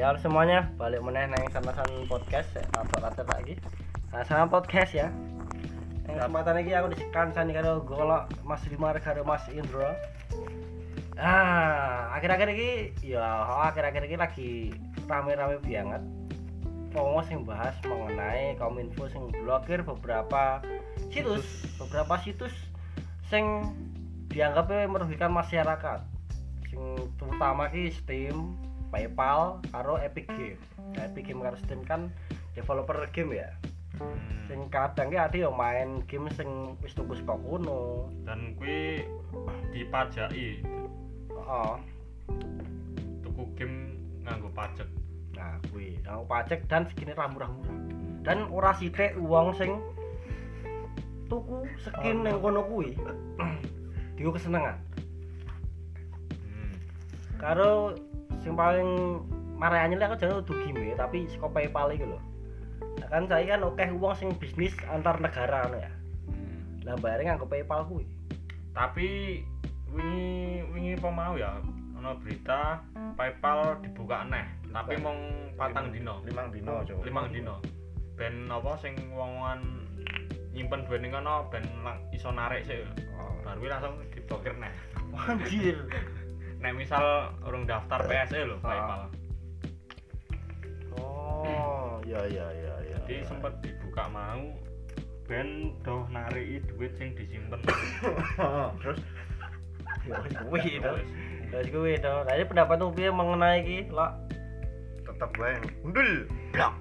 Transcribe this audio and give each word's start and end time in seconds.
Ya 0.00 0.16
semuanya, 0.16 0.64
balik 0.80 1.04
meneh 1.04 1.28
nang 1.28 1.44
sama-sama 1.52 2.08
podcast, 2.08 2.56
rata-rata 2.72 3.20
lagi. 3.36 3.60
Nah, 4.08 4.24
sama 4.24 4.48
podcast 4.48 4.96
ya. 4.96 5.12
Yang 6.08 6.24
kesempatan 6.24 6.56
ini 6.64 6.72
aku 6.72 6.88
dikancani 6.96 7.52
karo 7.52 7.84
golok 7.84 8.32
Mas 8.40 8.64
Limar 8.72 8.96
karo 9.04 9.28
Mas 9.28 9.44
Indro. 9.52 9.92
Ah, 11.20 12.16
akhir-akhir 12.16 12.48
ini 12.48 12.96
ya 13.04 13.44
akhir-akhir 13.68 14.08
ini 14.08 14.16
lagi 14.16 14.50
rame-rame 15.04 15.60
banget. 15.60 16.00
Pokoknya 16.96 17.20
sing 17.28 17.44
bahas 17.44 17.76
mengenai 17.84 18.56
kominfo 18.56 19.04
sing 19.12 19.28
blokir 19.44 19.84
beberapa 19.84 20.64
situs, 21.12 21.44
beberapa 21.76 22.16
situs 22.24 22.56
sing 23.28 23.68
dianggapnya 24.32 24.88
merugikan 24.88 25.28
masyarakat. 25.28 26.00
Sing 26.72 26.80
terutama 27.20 27.68
ki 27.68 27.92
Steam, 27.92 28.56
PayPal 28.90 29.62
karo 29.70 29.96
Epic 29.96 30.26
Game. 30.34 30.60
Nah, 30.94 31.06
Epic 31.06 31.30
Game 31.30 31.40
karo 31.40 31.56
Steam 31.58 31.82
kan 31.86 32.10
developer 32.54 32.98
game 33.14 33.38
ya. 33.38 33.50
Sing 34.48 34.66
kadang 34.72 35.12
ada 35.12 35.34
yang 35.36 35.54
main 35.54 36.02
game 36.08 36.26
sing 36.34 36.74
wis 36.82 36.96
tuku 36.96 37.14
saka 37.14 37.36
kuno. 37.38 38.08
dan 38.24 38.56
kuwi 38.56 39.04
dipajaki 39.70 40.64
Heeh. 41.30 41.74
tuku 43.20 43.42
game 43.54 43.94
nganggo 44.24 44.48
pajak 44.56 44.88
Nah, 45.36 45.56
kuwi 45.72 45.96
aku 46.04 46.24
pajak 46.26 46.60
dan 46.68 46.84
segini 46.90 47.16
rambu-rambu. 47.16 47.64
Dan 48.20 48.50
ora 48.52 48.76
sithik 48.76 49.16
wong 49.16 49.56
sing 49.56 49.80
tuku 51.32 51.64
skin 51.80 52.26
ning 52.26 52.36
kono 52.44 52.60
kuwi. 52.66 52.98
Diku 54.20 54.36
kesenengan. 54.36 54.76
hmm. 56.44 56.72
Karo 57.40 57.96
sing 58.40 58.56
paling 58.56 59.20
marah 59.60 59.84
anyel 59.84 60.00
aku 60.04 60.16
jane 60.16 60.34
udah 60.40 60.56
game 60.64 60.96
tapi 60.96 61.28
saka 61.28 61.48
PayPal 61.52 61.92
lho. 61.92 62.18
Nah, 63.00 63.08
kan 63.12 63.28
saya 63.28 63.44
kan 63.56 63.60
oke 63.64 63.84
wong 64.00 64.14
sing 64.16 64.32
bisnis 64.40 64.72
antar 64.88 65.20
negara 65.20 65.68
ngono 65.68 65.78
ya. 65.78 65.92
Hmm. 66.28 66.84
Lah 66.88 66.94
bayare 67.00 67.28
nganggo 67.28 67.46
PayPal 67.48 67.84
kuwi. 67.88 68.06
tapi 68.70 69.42
wingi 69.90 70.62
wingi 70.70 70.92
apa 70.94 71.10
mau 71.10 71.34
ya 71.34 71.58
ana 71.98 72.14
berita 72.16 72.80
PayPal 73.18 73.82
dibuka 73.82 74.24
neh 74.30 74.46
tapi 74.70 74.94
mong 74.96 75.52
patang 75.58 75.90
dino 75.90 76.22
limang 76.24 76.54
dino 76.54 76.80
coba 76.86 77.02
limang 77.02 77.26
dino 77.34 77.58
ben 78.14 78.46
apa 78.46 78.78
sing 78.78 78.94
wong-wongan 79.10 79.84
nyimpen 80.54 80.86
duit 80.86 81.02
ning 81.02 81.12
kono 81.12 81.50
ben 81.50 81.66
iso 82.14 82.30
narik 82.30 82.62
sih 82.62 82.86
oh. 83.18 83.34
baru 83.42 83.68
langsung 83.68 83.94
diblokir 84.14 84.54
neh 84.56 84.72
Anjir. 85.10 85.76
nek 86.60 86.72
misal 86.74 87.02
urung 87.42 87.64
daftar 87.64 88.04
PSE 88.04 88.40
lho 88.44 88.56
Ah. 88.56 88.62
PayPal 88.62 89.02
Oh, 90.92 92.02
ya 92.02 92.20
ya 92.26 92.46
ya 92.50 92.74
ya. 92.84 92.96
jadi 93.00 93.24
sempet 93.24 93.52
dibuka 93.62 94.10
mau 94.10 94.50
ben 95.24 95.72
doh 95.80 96.04
nariki 96.10 96.58
duit 96.66 96.92
sing 96.94 97.14
disimpen 97.14 97.60
terus 98.82 99.00
Ya 100.00 100.16
wis 100.16 100.32
kuwi 100.32 100.80
to. 100.80 100.90
Wis. 100.96 101.08
Ya 101.52 101.56
wis 101.60 101.68
kuwi 101.68 101.92
to. 101.96 102.08
Lah 102.24 102.32
ini 102.32 102.44
pendapatmu 102.44 102.88
piye 102.90 103.12
mengenai 103.12 103.60
iki, 103.60 103.78
Lok? 103.92 104.16
tetap 105.04 105.28
wae 105.36 105.60
undul 105.84 106.24
blok 106.50 106.72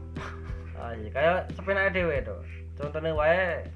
Ah, 0.79 0.95
iya 0.95 1.09
kayak 1.11 1.37
sepenake 1.51 1.91
dhewe 1.91 2.23
to. 2.23 2.37
Contohnya 2.79 3.11
wae 3.11 3.67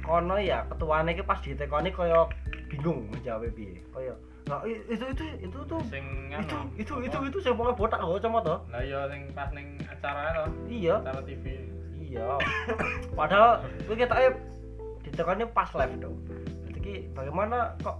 kono 0.00 0.40
ya 0.40 0.64
ketuane 0.66 1.12
iki 1.12 1.22
pas 1.22 1.36
ditekoni 1.38 1.92
kaya 1.92 2.24
bingung 2.66 3.04
menjawab 3.12 3.52
piye. 3.52 3.84
Kaya 3.92 4.16
Lah 4.46 4.62
i- 4.62 4.78
itu 4.86 5.04
itu 5.04 5.24
itu 5.42 5.58
tuh 5.60 5.80
sing 5.84 6.04
itu 6.30 6.54
anu, 6.54 6.70
itu 6.76 6.94
itu 7.02 7.16
itu 7.26 7.38
sing 7.40 7.52
pokoke 7.52 7.74
botak 7.76 7.98
kok 7.98 8.14
kacamata. 8.16 8.62
lah 8.68 8.78
iya 8.80 9.00
sing 9.06 9.26
pas 9.32 9.50
ning 9.50 9.74
acara 9.84 10.22
to 10.32 10.44
Iya. 10.66 10.94
acara 11.00 11.20
TV 11.22 11.44
Iya. 11.98 12.38
Padahal 13.18 13.50
kuwi 13.84 13.98
ketake 13.98 14.38
ditekoni 15.02 15.44
pas 15.48 15.66
live 15.72 15.98
dong. 15.98 16.16
Jadi 16.64 16.78
ki 16.78 16.94
bagaimana 17.10 17.74
kok 17.80 17.98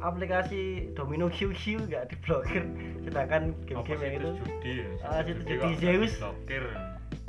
aplikasi 0.00 0.62
Domino 0.92 1.26
QQ 1.28 1.86
nggak 1.86 2.10
diblokir 2.10 2.66
sedangkan 3.00 3.54
game-game 3.64 4.00
yang 4.00 4.14
itu 4.16 4.28
judi 4.36 4.72
ya 4.76 4.86
Ah, 5.00 5.22
situs 5.22 5.44
judi 5.44 5.70
Zeus. 5.78 6.12
blokir 6.18 6.64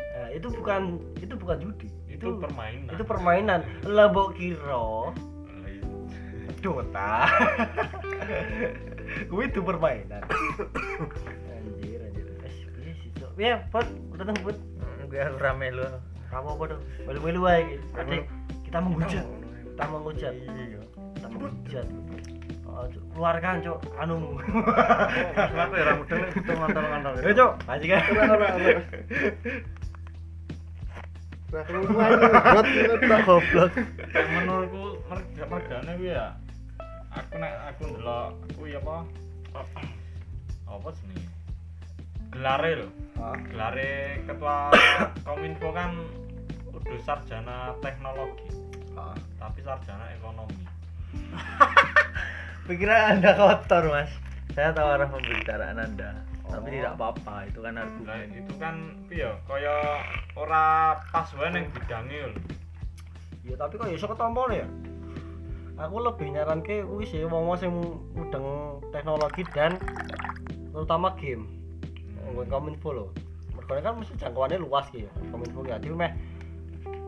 Nah, 0.10 0.28
itu 0.32 0.48
bukan 0.50 0.82
itu 1.16 1.34
bukan 1.34 1.58
judi. 1.60 1.88
itu 2.10 2.28
permainan 2.36 2.90
itu 2.90 3.04
permainan. 3.06 3.60
Lah 3.86 4.10
mbok 4.10 4.34
kira. 4.34 5.14
Dota. 6.60 7.32
Kuwi 9.32 9.48
itu 9.52 9.60
permainan. 9.64 10.24
anjir 11.50 12.00
anjir. 12.04 12.26
Eh, 12.44 12.54
piye 12.76 12.94
sih, 13.00 13.10
Cok? 13.16 13.32
Piye, 13.40 13.56
Pot? 13.72 13.88
Udah 14.14 14.26
nang, 14.28 14.38
Pot? 14.44 14.58
gue 15.10 15.26
rame 15.42 15.74
lu 15.74 15.82
Kamu 16.30 16.54
apa 16.54 16.64
dong? 16.70 16.82
Balik-balik 17.10 17.42
wae 17.42 17.58
iki. 17.66 17.76
Adik, 17.98 18.24
kita 18.70 18.78
menghujat. 18.78 19.26
Kita 19.74 19.86
menghujat. 19.90 20.34
iya 20.38 20.78
Kita 21.18 21.28
menghujat. 21.34 21.88
Oh, 22.70 22.86
Cok. 22.86 23.04
keluarkan, 23.18 23.56
Cok. 23.66 23.80
Anu. 23.98 24.38
aku 25.66 25.74
ya 25.74 25.84
rambut 25.90 26.06
dulu 26.06 26.26
itu 26.30 26.52
ngontor 26.54 26.84
ngontor 26.86 27.12
Ayo, 27.26 27.34
Cok. 27.34 27.52
Aji 27.66 27.86
kan. 27.90 28.02
Nah, 31.50 31.66
buat 31.66 33.22
goblok. 33.26 33.72
Menurutku 34.14 35.02
merga 35.10 35.44
mergane 35.50 35.92
kuwi 35.98 36.14
ya 36.14 36.38
aku 37.10 37.34
nek 37.38 37.54
aku 37.74 37.82
ndelok 37.90 38.30
kuwi 38.54 38.78
apa 38.78 39.06
apa 40.70 40.88
jenenge 41.02 41.28
gelare 42.30 42.72
lho 42.86 42.90
gelare 43.50 44.22
ketua 44.24 44.70
kominfo 45.26 45.70
kan 45.74 45.92
udah 46.70 47.00
sarjana 47.02 47.74
teknologi 47.82 48.46
ah. 48.94 49.18
tapi 49.42 49.60
sarjana 49.66 50.06
ekonomi 50.16 50.64
Pikiran 52.70 53.18
Anda 53.18 53.34
kotor, 53.34 53.90
Mas. 53.90 54.14
Saya 54.54 54.70
tahu 54.78 54.94
arah 54.94 55.10
pembicaraan 55.10 55.82
Anda. 55.82 56.22
Tapi 56.46 56.66
Oh. 56.66 56.74
tidak 56.74 56.94
apa-apa, 56.98 57.46
itu 57.46 57.62
kan 57.62 57.78
Lah 57.78 57.86
argumen. 57.86 58.30
itu 58.34 58.54
kan 58.58 58.76
piye 59.06 59.30
kaya 59.46 60.02
ora 60.34 60.98
pas 61.10 61.30
wae 61.38 61.50
ning 61.50 61.66
bidange 61.74 62.30
lho 62.30 62.38
Ya 63.42 63.54
tapi 63.54 63.78
kok 63.78 63.90
iso 63.90 64.06
ketompo 64.06 64.50
ya? 64.50 64.66
Aku 65.80 66.04
lebih 66.04 66.36
nyaranke 66.36 66.84
kuwi 66.84 67.08
sih 67.08 67.24
wong-wong 67.24 67.56
sing 67.56 67.72
mudeng 68.12 68.80
teknologi 68.92 69.48
dan 69.56 69.80
terutama 70.76 71.16
game. 71.16 71.48
Nggon 72.36 72.52
kominfo 72.52 72.92
lho. 72.92 73.08
Mergo 73.56 73.80
kan 73.80 73.96
mesti 73.96 74.20
jangkauannya 74.20 74.60
luas 74.60 74.92
ki 74.92 75.08
ya. 75.08 75.12
Kominfo 75.32 75.64
ki 75.64 75.72
dadi 75.72 75.88
meh 75.96 76.12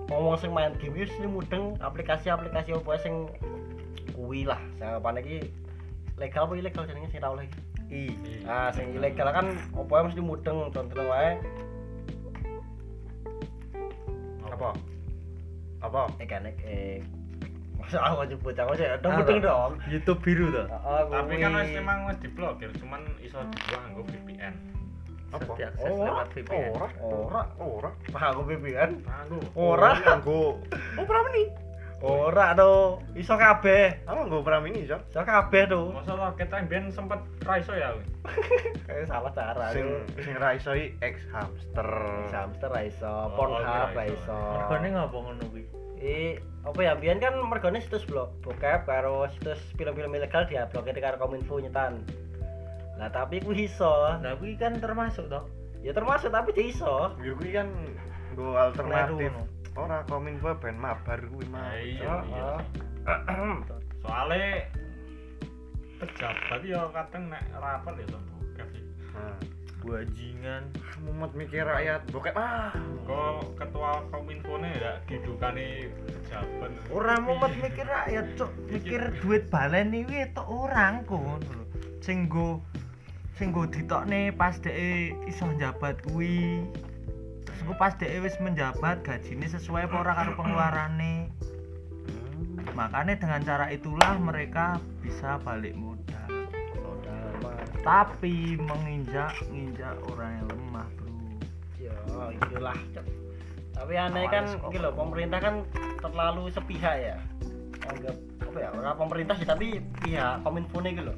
wong-wong 0.08 0.40
sing 0.40 0.56
main 0.56 0.72
game 0.80 1.04
mesti 1.04 1.28
mudeng 1.28 1.76
aplikasi-aplikasi 1.84 2.72
apa 2.72 2.96
sing 3.04 3.28
kuwi 4.16 4.48
lah. 4.48 4.64
Sing 4.80 4.88
apa 4.88 5.20
iki 5.20 5.52
legal 6.16 6.48
apa 6.48 6.54
ilegal 6.56 6.88
jenenge 6.88 7.12
sing 7.12 7.20
ra 7.20 7.36
oleh. 7.36 7.52
I. 7.92 8.08
Nah, 8.48 8.72
sing 8.72 8.96
ilegal 8.96 9.36
kan 9.36 9.52
apa 9.76 10.08
mesti 10.08 10.24
mudeng 10.24 10.72
contohnya 10.72 11.12
wae 11.12 11.32
Apa? 14.48 14.72
Apa? 15.84 16.02
eh 16.24 16.28
kan 16.30 16.48
eh 16.48 17.04
aku 17.94 18.24
nyebut 18.26 18.54
aku 18.54 18.72
sih 18.74 18.88
Apa? 18.88 19.08
mudeng 19.12 19.40
dong. 19.40 19.72
YouTube 19.86 20.20
biru 20.22 20.48
tuh. 20.50 20.66
Heeh, 20.66 21.02
tapi 21.08 21.34
kan 21.36 21.52
wis 21.54 21.72
emang 21.74 22.00
wis 22.06 22.18
diblokir 22.18 22.70
cuman 22.78 23.02
iso 23.20 23.40
nganggo 23.42 24.02
VPN 24.06 24.56
Apa? 25.32 25.52
Diakses 25.56 25.88
Oh, 25.88 26.04
lewat 26.04 26.28
VPN. 26.32 26.72
Ora, 26.72 26.88
Ora, 27.02 27.42
ora. 27.58 27.90
Wah, 28.12 28.24
aku 28.30 28.42
pipian. 28.46 29.00
nganggo 29.02 29.40
Ora, 29.54 29.90
nganggo. 29.98 30.60
Oh, 31.00 31.06
pram 31.08 31.26
ini. 31.32 31.44
ora 32.02 32.52
do. 32.52 32.98
Iso 33.14 33.38
kabeh. 33.38 34.04
Aku 34.04 34.28
nganggo 34.28 34.42
ini, 34.66 34.84
Jon. 34.84 35.00
Iso 35.08 35.22
kabeh 35.22 35.64
do. 35.66 35.94
masa 35.94 36.18
kita 36.36 36.60
ben 36.66 36.90
sempet 36.90 37.22
ra 37.42 37.56
iso 37.58 37.72
ya. 37.72 37.96
Kayak 38.90 39.08
salah 39.08 39.32
cara. 39.32 39.72
Sing 39.72 39.88
Sing 40.18 40.36
ra 40.36 40.52
iso 40.52 40.76
X 41.00 41.16
hamster. 41.32 41.90
hamster 42.28 42.68
ra 42.68 42.82
iso, 42.84 43.08
Oh, 43.08 43.32
Pornhub 43.32 43.64
ra 43.94 44.04
iso. 44.04 44.18
iso. 44.18 44.36
Mergone 44.36 44.88
ngapa 44.90 45.16
ngono 45.16 45.44
kuwi? 45.48 45.64
Eh, 46.02 46.42
apa 46.62 46.80
ya? 46.82 46.94
Biyen 46.98 47.18
kan 47.18 47.34
mergone 47.42 47.82
situs 47.82 48.06
blog, 48.06 48.34
bokep 48.46 48.86
karo 48.86 49.26
situs 49.34 49.62
film-film 49.76 50.14
ilegal 50.14 50.46
dia 50.46 50.70
blokir 50.70 50.98
karo 50.98 51.18
Kominfo 51.18 51.58
nyetan. 51.58 52.06
Nah, 53.02 53.10
tapi 53.10 53.42
kuwi 53.42 53.66
iso. 53.66 54.18
Nah, 54.22 54.38
kuwi 54.38 54.54
kan 54.60 54.78
termasuk 54.78 55.26
toh. 55.26 55.50
Ya 55.82 55.90
termasuk 55.90 56.30
tapi 56.30 56.54
dia 56.54 56.70
iso. 56.70 57.18
Ya 57.22 57.34
kuwi 57.34 57.50
kan 57.58 57.68
nggo 58.38 58.54
alternatif. 58.58 59.34
Kleru 59.34 59.44
Ora 59.72 60.04
kominfo 60.04 60.52
ben 60.60 60.76
mabar 60.76 61.18
kuwi 61.32 61.48
mah. 61.48 61.64
Nah, 61.64 61.80
iya 61.80 62.14
iya 62.28 62.50
soalnya 64.04 64.70
pejabat 66.02 66.62
ya 66.66 66.82
kadang 66.90 67.24
nek 67.30 67.44
rapat 67.54 67.94
ya 68.02 68.06
tuh 68.10 68.22
bokep 68.30 68.68
sih 68.74 68.86
Nah, 69.12 69.36
Bajingan. 69.82 70.64
mumet 71.02 71.34
mikir 71.34 71.66
rakyat 71.66 72.06
bokep 72.14 72.38
ah. 72.38 72.70
kok 73.10 73.58
ketua 73.58 74.06
kominfo 74.14 74.62
nih 74.62 74.74
ya 74.78 74.94
didukani 75.10 75.90
pejabat 76.06 76.72
Ora 76.94 77.18
mumet 77.18 77.54
mikir 77.58 77.90
rakyat, 77.90 78.26
Cuk. 78.38 78.52
Mikir 78.70 79.02
duit 79.26 79.50
balen 79.50 79.90
iki 79.98 80.30
tok 80.38 80.46
orang 80.46 81.02
lho. 81.10 81.42
Sing 82.02 82.30
sing 83.42 83.50
nggo 83.50 83.66
ditokne 83.74 84.30
pas 84.38 84.54
dhek 84.62 85.18
iso 85.26 85.50
njabat 85.50 85.98
kuwi 86.06 86.62
terus 87.42 87.60
engko 87.66 87.74
pas 87.74 87.98
dhek 87.98 88.22
wis 88.22 88.38
menjabat 88.38 89.02
gajine 89.02 89.50
sesuai 89.50 89.90
apa 89.90 89.96
ora 89.98 90.14
karo 90.14 90.32
pengeluarane 90.38 91.34
makanya 92.78 93.18
dengan 93.18 93.42
cara 93.42 93.74
itulah 93.74 94.22
mereka 94.22 94.78
bisa 95.02 95.42
balik 95.42 95.74
tapi 97.82 98.58
menginjak 98.62 99.34
nginjak 99.50 99.98
orang 100.14 100.32
yang 100.38 100.48
lemah 100.54 100.88
bro. 100.98 101.10
Ya 101.82 101.96
itulah 102.38 102.78
tapi 103.72 103.94
aneh 103.98 104.26
kan 104.30 104.46
gitu 104.70 104.78
loh 104.78 104.94
pemerintah 104.94 105.40
kan 105.42 105.56
terlalu 106.02 106.54
sepihak 106.54 106.96
ya. 107.02 107.18
Anggap 107.82 108.16
apa 108.46 108.58
ya 108.62 108.70
orang 108.76 108.96
pemerintah 109.00 109.36
sih 109.40 109.48
tapi 109.48 109.82
pihak 110.06 110.46
kominfo 110.46 110.78
nih 110.84 110.94
gitu 110.94 111.10
loh 111.10 111.18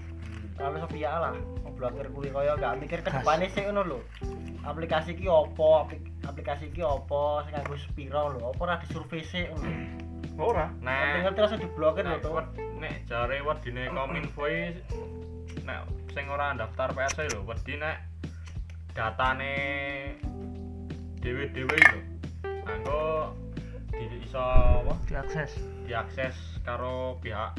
terlalu 0.54 0.78
sepihak 0.86 1.18
lah 1.18 1.34
ngeblokir 1.66 2.08
kuwi 2.14 2.30
kaya 2.30 2.54
gak 2.62 2.78
mikir 2.78 3.00
ke 3.02 3.10
depannya 3.10 3.50
sih 3.52 3.66
ngono 3.68 3.82
lho. 3.84 4.00
Aplikasi 4.64 5.18
ki 5.20 5.28
opo 5.28 5.84
aplik- 5.84 6.08
aplikasi 6.24 6.72
ki 6.72 6.86
opo 6.86 7.44
sing 7.44 7.52
nganggo 7.58 7.76
spiro 7.76 8.38
lho 8.38 8.54
opo 8.54 8.64
ora 8.64 8.80
disurvei 8.80 9.26
sih 9.26 9.50
ngono 9.52 10.02
Ora. 10.34 10.66
Nah, 10.82 11.22
ngerti 11.22 11.40
langsung 11.46 11.62
diblokir 11.62 12.10
lho 12.10 12.18
wed- 12.32 12.58
nek 12.82 13.06
jare 13.06 13.38
wedine 13.46 13.86
kominfo 13.92 14.50
iki 14.50 14.82
nek 15.68 16.03
sing 16.14 16.30
ora 16.30 16.54
daftar 16.54 16.94
PSI 16.94 17.26
lho, 17.30 17.42
wedi 17.44 17.76
nek 17.76 17.98
datane 18.94 19.54
dhewe-dhewe 21.20 21.74
itu 21.74 22.00
anggo 22.64 23.34
di 23.90 24.06
iso 24.22 24.38
apa? 24.40 24.94
Diakses. 25.06 25.52
Diakses 25.84 26.36
karo 26.62 27.18
pihak 27.20 27.58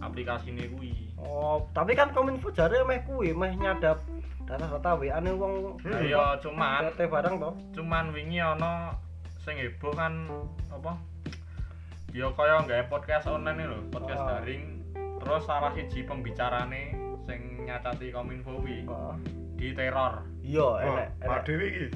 aplikasi 0.00 0.50
ini 0.50 0.70
kuwi. 0.70 0.92
oh 1.20 1.68
tapi 1.70 1.92
kan 1.92 2.10
kominfo 2.10 2.48
jare 2.50 2.80
meh 2.82 3.04
kuwi 3.04 3.30
meh 3.30 3.52
nyadap 3.54 4.00
data-data 4.42 4.96
WA 4.96 5.20
ane 5.20 5.30
wong 5.32 5.76
Lah 5.84 6.00
ya 6.00 6.24
cuman 6.40 6.90
PT 6.90 7.06
barang 7.06 7.36
toh. 7.38 7.54
cuman 7.72 8.10
wingi 8.10 8.40
ana 8.40 8.96
sing 9.38 9.54
heboh 9.54 9.92
kan 9.92 10.26
apa? 10.68 10.96
Ya 12.12 12.28
kaya 12.30 12.60
gawe 12.62 12.84
podcast 12.88 13.26
online 13.26 13.64
lho 13.64 13.78
podcast 13.88 14.18
Oh. 14.18 14.28
daring. 14.28 14.80
Terus 15.22 15.42
salah 15.44 15.70
siji 15.72 16.02
pembicarane 16.02 16.98
sing 17.26 17.66
nyacati 17.66 18.10
kominfo 18.10 18.58
kuwi. 18.58 18.86
Oh. 18.86 19.14
di 19.62 19.70
teror. 19.78 20.26
Iya 20.42 20.68
enek 20.82 21.08
Pak 21.22 21.26
enek 21.26 21.42
Dewi 21.46 21.66
iki. 21.70 21.86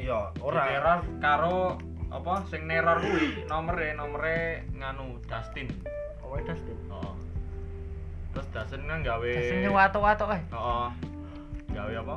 iya 0.00 0.32
di 0.32 0.40
ora. 0.40 0.62
teror 0.64 1.00
karo 1.20 1.56
apa 2.08 2.34
sing 2.48 2.64
neror 2.64 2.98
kuwi. 3.04 3.44
Nomere 3.44 3.92
nomere 3.92 4.64
nganu 4.72 5.20
Dustin. 5.28 5.68
Oh 6.24 6.36
Dustin? 6.40 6.78
Oh. 6.88 7.12
terus 8.32 8.48
Dustin 8.48 8.88
kan 8.88 9.04
gawe 9.04 9.28
sing 9.28 9.68
watuk-watuk 9.68 10.32
eh 10.32 10.42
oh, 10.56 10.88
gawe 11.76 11.92
apa? 11.92 12.16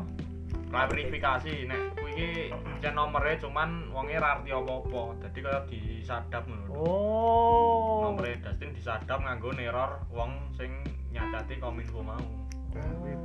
Klarifikasi 0.71 1.67
nek 1.67 2.04
iki 2.15 2.47
cen 2.79 2.95
nomere 2.95 3.35
cuman 3.35 3.91
wonge 3.91 4.15
ra 4.15 4.39
arti 4.39 4.55
apa-apa. 4.55 5.19
Dadi 5.19 5.39
kaya 5.43 5.59
disadap 5.67 6.47
ngono 6.47 6.71
oh. 6.71 8.07
Nomere 8.07 8.39
Dustin 8.39 8.71
disadap 8.71 9.19
nganggo 9.19 9.51
neror 9.51 9.99
wong 10.07 10.55
sing 10.55 10.71
nyacati 11.11 11.59
kominfo 11.59 11.99
mau. 11.99 12.23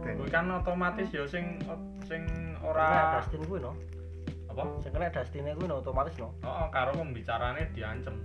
Kuwi 0.02 0.26
kan 0.26 0.50
otomatis 0.50 1.14
ya 1.14 1.22
sing 1.30 1.62
sing 2.10 2.26
ora 2.66 3.18
Dustin 3.22 3.46
kuwi 3.46 3.62
no 3.62 3.78
apa? 4.50 4.66
Sing 4.82 4.90
kena 4.90 5.14
Dustin 5.14 5.46
kuwi 5.54 5.70
no 5.70 5.78
otomatis 5.78 6.18
no 6.18 6.34
oh, 6.42 6.66
karo 6.74 6.90
pembicarane 6.98 7.70
diancem. 7.70 8.18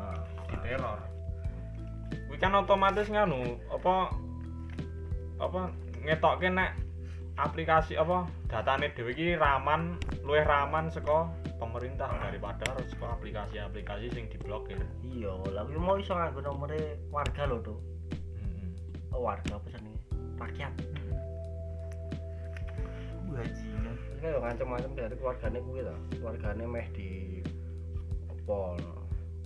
Nah, 0.00 0.24
diteror 0.48 1.04
kuwi 2.32 2.40
kan 2.40 2.56
otomatis 2.56 3.12
nganu 3.12 3.60
apa 3.68 4.08
apa 5.36 5.60
ngetokke 6.00 6.48
nek 6.48 6.87
aplikasi 7.38 7.94
apa 7.94 8.26
datane 8.50 8.90
dhewe 8.98 9.14
iki 9.14 9.38
raman 9.38 9.94
luwih 10.26 10.42
raman 10.42 10.90
saka 10.90 11.30
pemerintah 11.62 12.10
daripada 12.18 12.66
saka 12.90 13.14
aplikasi-aplikasi 13.14 14.10
sing 14.10 14.26
diblokir 14.26 14.78
iya 15.06 15.30
lah 15.54 15.62
kuwi 15.62 15.78
mau 15.78 15.94
iso 15.94 16.18
nganggo 16.18 16.42
nomere 16.42 16.98
warga 17.14 17.46
lho 17.46 17.58
tuh 17.62 17.78
Hmm. 18.38 18.72
oh, 19.12 19.20
warga 19.24 19.56
apa 19.56 19.66
jenenge? 19.72 20.00
Rakyat. 20.38 20.72
Bajingan. 23.28 23.94
Terus 23.96 24.20
kayak 24.24 24.40
ngancem-ngancem 24.42 24.92
dari 24.96 25.14
keluargane 25.20 25.58
kuwi 25.62 25.80
lah 25.84 25.98
keluargane 26.16 26.64
meh 26.64 26.86
di 26.96 27.10
no. 28.48 28.94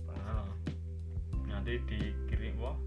Nah, 0.07 0.47
nanti 1.51 1.75
dikirim 1.83 2.55
wah. 2.63 2.77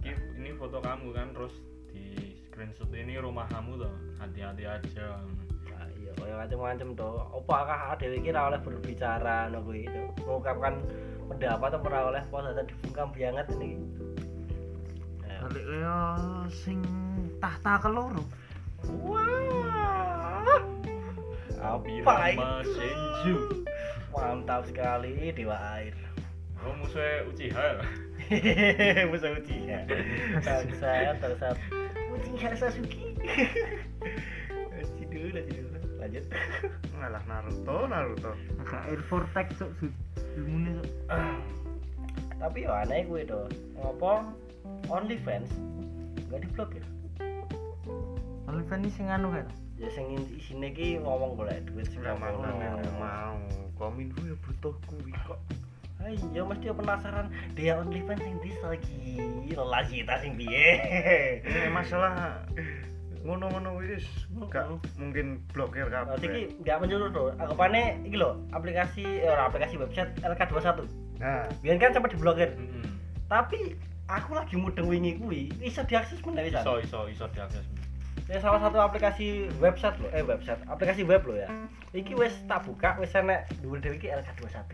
Ini 0.00 0.56
foto 0.56 0.80
kamu 0.80 1.12
kan 1.12 1.36
terus 1.36 1.52
di 1.92 2.29
screenshot 2.60 2.92
ini 2.92 3.16
rumah 3.16 3.48
kamu 3.48 3.80
tuh 3.80 3.92
hati-hati 4.20 4.68
aja 4.68 5.16
Nah, 5.72 5.88
iya 5.96 6.12
kaya 6.12 6.44
ngancem-ngancem 6.44 6.92
tuh 6.92 7.16
apakah 7.32 7.96
iki 7.96 8.28
ora 8.36 8.52
oleh 8.52 8.60
berbicara 8.60 9.48
kuwi 9.64 9.88
itu 9.88 10.04
mengungkapkan 10.28 10.76
pendapat 11.24 11.72
atau 11.72 11.88
ora 11.88 12.00
oleh 12.12 12.22
pos 12.28 12.44
ada 12.44 12.60
dibungkam 12.60 13.16
banget 13.16 13.48
ini 13.56 13.80
Nah, 15.24 15.48
balik 15.48 15.64
kaya 15.72 15.96
sing 16.52 16.84
tahta 17.40 17.80
keloro 17.80 18.28
Wah. 19.08 20.60
Apa 21.64 21.88
itu? 21.88 22.44
Senju 22.76 23.36
Mantap 24.12 24.68
sekali 24.68 25.32
Dewa 25.32 25.56
Air. 25.80 25.96
oh 26.60 26.76
musuhnya 26.76 27.24
Uchiha 27.24 27.68
Musuh 29.08 29.32
Uchiha. 29.32 29.80
Bangsat, 30.44 31.16
bangsat. 31.24 31.56
Uchiha 32.10 32.50
Sasuke. 32.58 33.14
Lanjut 34.74 35.08
dulu, 35.12 35.28
lanjut 35.34 35.54
dulu. 35.54 35.78
Lanjut. 36.00 36.24
Ngalah 36.98 37.22
Naruto, 37.30 37.76
Naruto. 37.86 38.32
agak 38.66 38.82
air 38.90 39.00
vortex 39.06 39.46
sok 39.58 39.70
ilmune 40.34 40.80
sok 40.80 40.88
Tapi 42.40 42.64
ya 42.64 42.82
aneh 42.82 43.04
gue 43.06 43.22
tuh. 43.28 43.46
Ngopo 43.78 44.26
OnlyFans 44.90 45.50
nggak 46.30 46.40
diblokir. 46.46 46.84
OnlyFans 48.48 48.82
ini 48.82 48.90
sing 48.90 49.06
anu 49.12 49.30
kan 49.30 49.46
Ya 49.80 49.88
sing 49.92 50.12
isine 50.36 50.76
ki 50.76 51.00
ngomong 51.00 51.40
golek 51.40 51.64
duit 51.68 51.88
sing 51.88 52.04
mau, 52.04 52.18
mau. 53.00 53.38
Kominfo 53.80 54.20
ya 54.28 54.36
butuh 54.44 54.76
kuwi 54.84 55.12
kok. 55.24 55.40
Iya 56.00 56.42
mesti 56.42 56.72
penasaran 56.72 57.28
dia 57.52 57.76
OnlyFans 57.76 58.20
sing 58.24 58.34
dis 58.40 58.56
lagi. 58.64 59.20
Lelah 59.52 59.84
kita 59.84 60.14
sing 60.24 60.32
piye. 60.34 60.68
Masalah 61.76 62.40
ngono-ngono 63.20 63.76
wis 63.84 64.08
gak 64.48 64.64
mungkin 64.96 65.44
blokir 65.52 65.92
Berarti 65.92 66.24
ki 66.24 66.28
kabeh. 66.28 66.44
nggak 66.64 66.76
menyeluruh 66.80 67.12
tuh. 67.12 67.28
Anggapannya 67.36 68.00
iki 68.08 68.16
lho, 68.16 68.40
aplikasi 68.56 69.04
eh 69.04 69.28
ora 69.28 69.52
aplikasi 69.52 69.76
website 69.76 70.08
LK21. 70.24 70.88
Nah, 71.20 71.44
Biar 71.60 71.76
kan 71.76 71.92
sempat 71.92 72.16
diblokir. 72.16 72.56
Mm-mm. 72.56 72.96
Tapi 73.28 73.76
aku 74.08 74.30
lagi 74.34 74.56
mudeng 74.56 74.88
wingi 74.88 75.20
kuwi 75.20 75.52
bisa 75.60 75.84
diakses 75.84 76.18
meneh 76.24 76.48
bisa. 76.48 76.64
iso 76.64 76.80
iso 76.80 76.98
iso 77.12 77.26
diakses 77.30 77.62
Ya 78.26 78.38
salah 78.38 78.62
satu 78.62 78.78
aplikasi 78.78 79.50
website 79.58 79.98
loh, 79.98 80.10
eh 80.14 80.22
website, 80.22 80.62
aplikasi 80.70 81.02
web 81.02 81.22
loh 81.26 81.34
ya. 81.34 81.50
Iki 81.90 82.14
wis 82.14 82.34
tak 82.46 82.62
buka 82.62 82.94
wis 83.02 83.10
enek 83.12 83.46
dhuwur 83.58 83.82
dhewe 83.82 83.98
iki 83.98 84.06
LK21. 84.06 84.70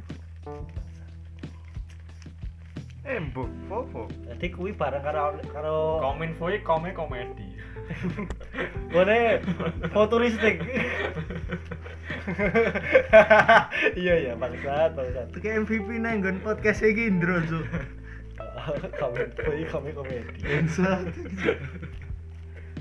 Eh 3.06 3.22
mbok 3.22 3.46
Vovo. 3.70 4.10
Jadi 4.26 4.46
kuwi 4.50 4.74
bareng 4.74 5.02
karo 5.06 5.38
karo 5.54 6.02
kominfo 6.02 6.50
iki 6.50 6.66
kome 6.66 6.90
komedi 6.90 7.54
Boleh 8.94 9.38
futuristik. 9.94 10.58
iya 14.00 14.14
iya 14.26 14.32
bangsat 14.34 14.98
bangsat. 14.98 15.30
Iki 15.38 15.48
MVP 15.62 15.88
nang 16.02 16.18
nggon 16.18 16.42
podcast 16.42 16.82
iki 16.82 17.06
Indro 17.06 17.38
Zo. 17.46 17.62
Kami 18.98 19.22
kami 19.38 19.62
kami 19.70 19.90
komedi. 19.94 20.38
Ensa. 20.42 21.06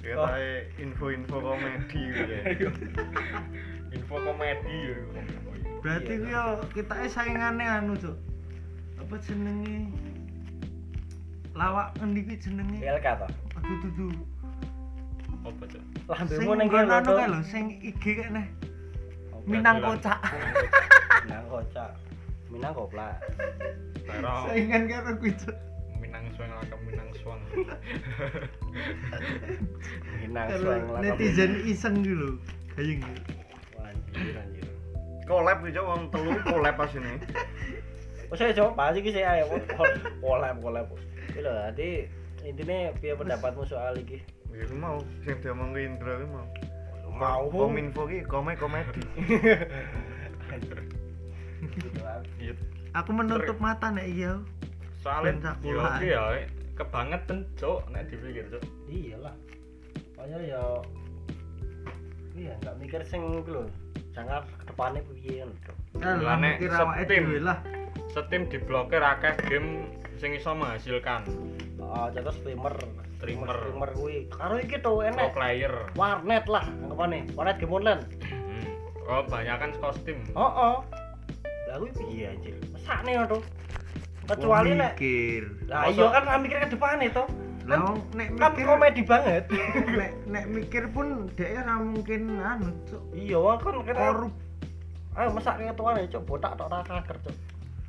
Katae 0.02 0.70
info-info 0.82 1.38
komedi 1.42 2.02
ya. 2.10 2.70
info 3.94 4.16
komedi 4.18 4.76
ya 4.90 4.98
iki. 4.98 5.22
Berarti 5.86 6.14
ku 6.18 6.26
yo 6.34 6.46
kita 6.74 7.06
saingane 7.06 7.62
anu, 7.62 7.94
Cuk. 7.94 8.18
Apa 8.98 9.22
jenenge? 9.22 9.94
Lawak 11.56 11.96
endi 12.04 12.20
ki 12.28 12.36
jenenge? 12.36 12.84
PLK 12.84 13.08
toh. 13.16 13.32
Aduh 13.56 13.76
duh 13.80 13.92
duh. 13.96 14.16
apa 15.46 15.64
cok 15.70 15.84
Lambemu 16.10 16.42
Sing 16.42 16.50
ning 16.58 16.68
kene 16.74 16.94
anu 16.94 17.12
lho. 17.16 17.40
sing 17.46 17.66
IG 17.80 18.04
kae 18.04 18.28
neh. 18.28 18.48
Minang 19.48 19.78
kocak. 19.80 20.20
Minang 21.24 21.46
kocak. 21.48 21.92
Minang 22.50 22.74
koplak. 22.76 23.16
Saingan 24.10 24.84
karo 24.90 25.12
kuwi. 25.22 25.32
Minang 26.02 26.24
Suang 26.36 26.52
lakam 26.60 26.80
Minang 26.84 27.10
Suang. 27.24 27.42
Minang 30.20 30.48
suang 30.60 30.84
lah. 30.92 31.00
netizen 31.02 31.52
iseng 31.64 32.04
lho. 32.04 32.36
Gayeng. 32.76 33.00
Anjir 33.80 34.36
anjir. 34.36 34.68
Collab 35.30 35.64
iki 35.64 35.80
wong 35.80 36.12
telu 36.12 36.36
collab 36.44 36.76
pas 36.76 36.92
ini. 36.92 37.16
Oh 38.34 38.36
saya 38.36 38.52
coba 38.58 38.92
sih 38.98 39.24
ayo 39.24 39.46
collab 40.20 40.58
collab. 40.60 40.90
Iki 41.30 41.40
lho, 41.42 41.52
nanti 41.54 41.88
intinya 42.46 42.94
piye 43.02 43.14
pendapatmu 43.18 43.64
soal 43.66 43.98
iki? 43.98 44.22
Ya 44.54 44.66
mau 44.78 45.02
sing 45.26 45.36
diomong 45.42 45.74
ke 45.76 45.80
Indra 45.84 46.14
ku 46.22 46.26
mau. 46.30 46.48
Mau. 47.16 47.44
Kominfo 47.52 48.08
ki 48.08 48.24
komedi 48.28 48.60
komedi. 48.60 49.02
Iya. 52.40 52.54
aku 52.96 53.10
menutup 53.12 53.58
mata 53.60 53.92
nek 53.92 54.08
iya 54.08 54.40
Soalnya 55.04 55.34
ya 55.36 55.76
Sakula. 55.76 55.84
oke 56.00 56.06
ya 56.08 56.24
kebangetan 56.76 57.40
cuk 57.60 57.80
nek 57.92 58.08
dipikir 58.08 58.46
cuk. 58.52 58.64
iyalah 58.88 59.36
pokoknya 60.16 60.38
ya 60.46 60.62
iya 62.36 62.54
nggak 62.64 62.76
mikir 62.80 63.02
sing 63.04 63.22
iku 63.36 63.50
lho 63.52 63.64
jangka 64.16 64.48
ke 64.48 64.64
depannya 64.72 65.02
piye 65.12 65.44
ngono 65.44 65.74
kan 66.00 66.16
lah 66.24 66.38
mikir 66.40 66.72
awake 66.72 67.04
dhewe 67.08 67.38
lah 67.44 67.58
Steam 68.16 68.48
diblokir 68.48 69.04
akeh 69.04 69.36
game 69.52 69.92
sing 70.16 70.32
iso 70.32 70.56
menghasilkan. 70.56 71.28
Oh 71.84 72.08
contoh 72.08 72.32
streamer. 72.32 72.72
Streamer. 73.20 73.52
streamer 73.52 73.90
kuwi. 73.92 74.18
Karo 74.32 74.56
iki 74.56 74.80
to 74.80 74.88
pro 74.88 75.04
enek 75.04 75.36
player. 75.36 75.74
warnet 76.00 76.48
lah 76.48 76.64
anggapane 76.80 77.28
warnet 77.36 77.60
game 77.60 77.76
online. 77.76 78.08
Hmm. 78.24 78.64
Oh, 79.12 79.22
banyak 79.28 79.56
kan 79.60 79.72
kostum. 79.84 80.16
oh 80.32 80.48
oh 80.48 80.76
lah 81.68 81.76
kuwi 81.76 81.92
piye 81.92 82.32
anjir? 82.32 82.56
Mesakne 82.72 83.20
to. 83.28 83.44
Kecuali 84.32 84.72
nek 84.80 84.96
mikir. 84.96 85.44
Lah 85.68 85.92
iya 85.92 86.06
kan 86.16 86.24
ah, 86.32 86.40
mikir 86.40 86.58
ke 86.64 86.72
depan 86.72 87.04
itu 87.04 87.24
lah 87.68 87.82
wong 87.84 88.00
nek 88.16 88.28
kan 88.40 88.56
mikir 88.56 88.64
komedi 88.64 89.02
banget. 89.04 89.44
Nek 90.00 90.12
nek 90.32 90.46
mikir 90.48 90.88
pun 90.88 91.28
dhek 91.36 91.52
ora 91.52 91.84
mungkin 91.84 92.40
anu 92.40 92.72
cuk. 92.88 93.04
Iya 93.12 93.60
kan 93.60 93.76
kira 93.84 94.00
korup. 94.00 94.34
Ayo 95.20 95.28
masak 95.36 95.60
ketuane 95.60 96.08
cuk. 96.08 96.24
Botak 96.24 96.56
tok 96.56 96.72
ora 96.72 96.80
kager 96.80 97.20
cuk 97.20 97.36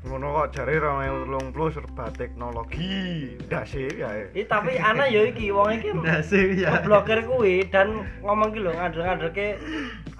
Ngono 0.06 0.26
kok 0.32 0.54
jare 0.54 0.78
2030 0.78 1.50
serba 1.72 2.06
teknologi. 2.10 3.34
Dase 3.44 3.90
ya. 3.92 4.10
Ih, 4.30 4.46
tapi 4.46 4.78
aneh 4.78 5.10
ya 5.10 5.22
iki 5.24 5.50
wong 5.50 5.74
iki 5.74 5.90
ndase 5.92 6.54
ya 6.54 6.78
ngeblokir 6.78 7.26
kuwi 7.26 7.66
dan 7.66 7.90
ngomong 8.22 8.54
ki 8.54 8.62
lho 8.62 8.70
ngandel-ngandelke 8.70 9.58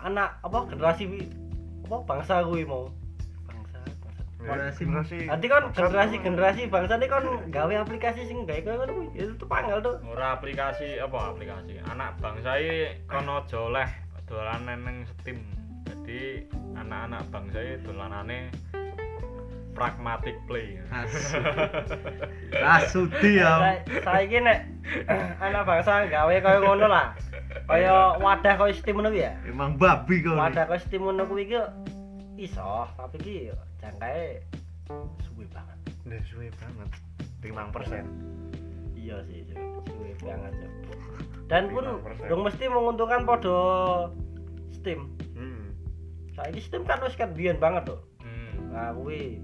anak 0.00 0.35
apa 0.43 0.59
generasi 0.66 1.07
apa 1.87 1.97
bangsa 2.02 2.43
kuwi 2.43 2.66
mau 2.66 2.90
bangsa 3.47 3.78
bangsa 4.02 4.21
Generasi- 4.37 4.83
generasi. 4.83 5.19
nanti 5.25 5.47
kan 5.47 5.62
generasi 5.71 6.14
generasi 6.19 6.61
bangsa 6.66 6.99
ini 6.99 7.07
kan 7.07 7.25
gawe 7.47 7.75
aplikasi 7.78 8.26
sing 8.26 8.43
gawe 8.43 8.59
koyo 8.61 8.76
ngono 8.76 8.93
kuwi 8.93 9.07
itu 9.16 9.33
tuh 9.37 9.47
panggal 9.47 9.78
tuh 9.81 9.95
Ora 10.05 10.35
aplikasi 10.35 10.99
apa 10.99 11.31
aplikasi. 11.31 11.78
Anak 11.87 12.19
bangsa 12.19 12.59
iki 12.59 13.07
kono 13.07 13.38
aja 13.40 13.59
oleh 13.61 13.88
dolanan 14.26 14.83
ning 14.83 14.97
Steam. 15.14 15.38
Jadi 15.87 16.43
anak-anak 16.75 17.23
bangsa 17.31 17.59
iki 17.61 17.87
dolanane 17.87 18.50
pragmatic 19.76 20.40
play. 20.45 20.80
Asu. 20.88 21.37
Asudi 22.56 23.37
ya. 23.37 23.52
Sa- 23.85 23.85
saiki 24.02 24.40
nek 24.40 24.59
anak 25.45 25.62
bangsa 25.62 26.06
gawe 26.06 26.33
koyo 26.33 26.59
ngono 26.64 26.87
lah 26.87 27.12
kaya 27.64 28.16
wadah 28.16 28.54
koyo 28.56 28.73
Steam 28.73 28.97
ngono 28.97 29.11
kuwi 29.11 29.21
ya 29.21 29.33
Emang 29.45 29.75
babi 29.75 30.21
kau. 30.21 30.35
wadah 30.35 30.64
koyo 30.64 30.80
Steam 30.80 31.02
ngono 31.02 31.23
kuwi 31.23 31.45
ki 31.47 31.59
iso 32.38 32.64
tapi 32.95 33.16
ki 33.18 33.35
jangkae 33.78 34.40
suwe 35.21 35.45
banget 35.49 35.78
Nek 36.04 36.23
suwe 36.25 36.49
banget. 36.54 36.88
5%. 37.42 38.02
iya 38.97 39.23
sih 39.23 39.47
suwe 39.85 40.11
banget 40.21 40.54
dan 41.47 41.71
pun 41.71 41.85
5%. 42.02 42.26
dong 42.26 42.42
mesti 42.42 42.64
menguntungkan 42.66 43.23
podo 43.23 43.59
Steam 44.73 45.11
Hmm. 45.33 45.75
saiki 46.33 46.59
Steam 46.61 46.83
kan 46.83 46.99
wis 47.00 47.14
kan 47.14 47.30
biyen 47.30 47.54
banget 47.56 47.87
tuh 47.87 48.00
Hmm. 48.18 48.71
nah 48.71 48.90
kuwi 48.92 49.42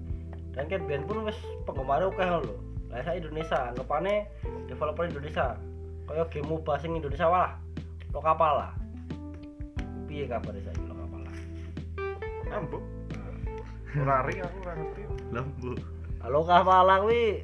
dan 0.53 0.69
kan 0.69 0.81
biyen 0.85 1.03
pun 1.05 1.25
wis 1.25 1.37
penggemar 1.65 2.01
akeh 2.05 2.27
lho 2.29 2.53
lah 2.93 3.01
saya 3.01 3.17
Indonesia 3.17 3.73
anggapane 3.73 4.29
developer 4.69 5.03
Indonesia 5.09 5.57
kaya 6.05 6.23
game 6.29 6.45
MOBA 6.45 6.77
sing 6.77 6.93
Indonesia 6.93 7.25
walah 7.25 7.57
lo 8.13 8.21
kapal 8.21 8.53
lah 8.61 8.71
piye 10.05 10.29
kabar 10.29 10.53
saiki 10.53 10.85
lo 10.85 10.93
kapal 10.93 11.21
lah 11.25 11.35
Ambuk. 12.53 12.85
Ora 13.97 14.21
ri 14.29 14.37
aku 14.37 14.57
ora 14.61 14.73
ngerti. 14.77 15.01
Lembu. 15.33 15.73
lo 16.21 16.41
kapal 16.45 16.85
lah 16.85 17.01
kuwi 17.01 17.41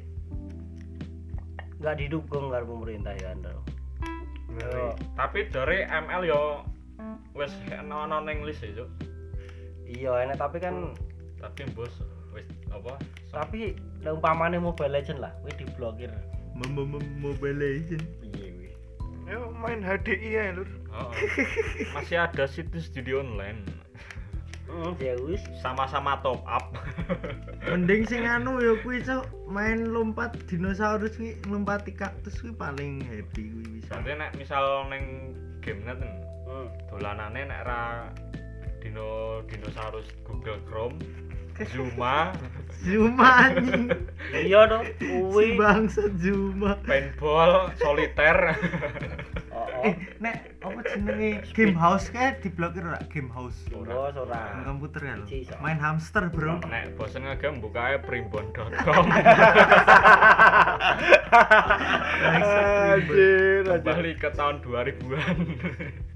nggak 1.82 1.96
didukung 1.98 2.52
karo 2.52 2.64
pemerintah 2.68 3.18
ya 3.18 3.34
anda 3.34 3.50
Ngeri. 4.54 4.86
Tapi 5.18 5.50
dari 5.50 5.82
ML 5.82 6.22
yo 6.30 6.62
wis 7.34 7.50
ono 7.74 8.22
ning 8.22 8.46
list 8.46 8.62
ya, 8.62 8.82
Cuk. 8.82 8.90
iya 9.90 10.22
enak 10.22 10.38
tapi 10.38 10.62
kan 10.62 10.94
Tapi 11.40 11.64
bos 11.72 11.90
wis 12.34 12.46
apa? 12.70 12.94
tapi 13.30 13.74
nek 14.00 14.16
umpamane 14.16 14.58
Mobile 14.58 14.90
Legend 14.92 15.18
lah 15.20 15.32
kuwi 15.42 15.52
diblokir 15.56 16.10
Mem- 16.58 16.74
mem- 16.74 16.90
mem- 16.98 17.14
Mobile 17.18 17.56
Legend. 17.56 18.04
piye 18.20 18.48
kuwi 18.50 18.68
Yo 19.30 19.54
main 19.54 19.78
HDI 19.78 20.26
ya, 20.34 20.50
Lur. 20.50 20.66
Oh, 20.90 21.14
masih 21.94 22.18
ada 22.18 22.50
situs 22.50 22.90
judi 22.90 23.14
online 23.14 23.62
Hmm, 24.66 24.94
ya 24.98 25.14
wis. 25.22 25.38
sama-sama 25.62 26.18
top 26.22 26.42
up. 26.46 26.70
Mending 27.66 28.06
sing 28.06 28.22
anu 28.22 28.58
ya 28.58 28.74
kuwi 28.82 29.02
cuk 29.02 29.22
main 29.46 29.90
lompat 29.90 30.34
dinosaurus 30.46 31.14
kuwi 31.14 31.34
lompati 31.46 31.90
kaktus 31.90 32.38
kuwi 32.38 32.54
paling 32.54 33.02
happy 33.02 33.50
kuwi 33.50 33.64
bisa. 33.78 33.98
Berarti 33.98 34.14
nek 34.14 34.30
misal 34.34 34.86
neng 34.86 35.34
game 35.58 35.82
net 35.82 35.98
Hmm. 36.46 36.66
dolanane 36.90 37.46
nek 37.46 37.60
ra 37.62 38.10
dino 38.78 39.38
dinosaurus 39.46 40.06
Google 40.22 40.58
Chrome 40.66 40.98
Zuma 41.66 42.32
Zuma 42.80 43.28
anjing. 43.46 43.92
Iya 44.30 44.64
to, 44.64 44.78
Si 45.34 45.46
bangsa 45.54 46.08
Zuma. 46.16 46.78
paintball 46.80 47.72
soliter 47.76 48.56
Oh, 49.50 49.66
Eh, 49.82 49.92
nek 50.18 50.56
apa 50.60 50.80
jenenge 50.86 51.42
game 51.52 51.74
house 51.74 52.08
kae 52.08 52.36
diblokir 52.38 52.80
ora 52.80 53.00
game 53.08 53.28
house. 53.28 53.56
oh. 53.70 53.82
ora. 53.82 54.12
Ora. 54.14 54.40
Main 54.54 54.64
komputer 54.66 55.00
ya 55.02 55.14
lo. 55.16 55.24
Main 55.58 55.76
hamster, 55.76 56.28
Bro. 56.28 56.60
nek 56.64 56.94
bosen 56.94 57.24
ngegame 57.24 57.58
bukae 57.58 57.98
primbon.com 57.98 59.04
Anjir, 62.20 63.64
kembali 63.64 64.12
ke 64.16 64.28
tahun 64.30 64.60
2000-an 64.60 65.36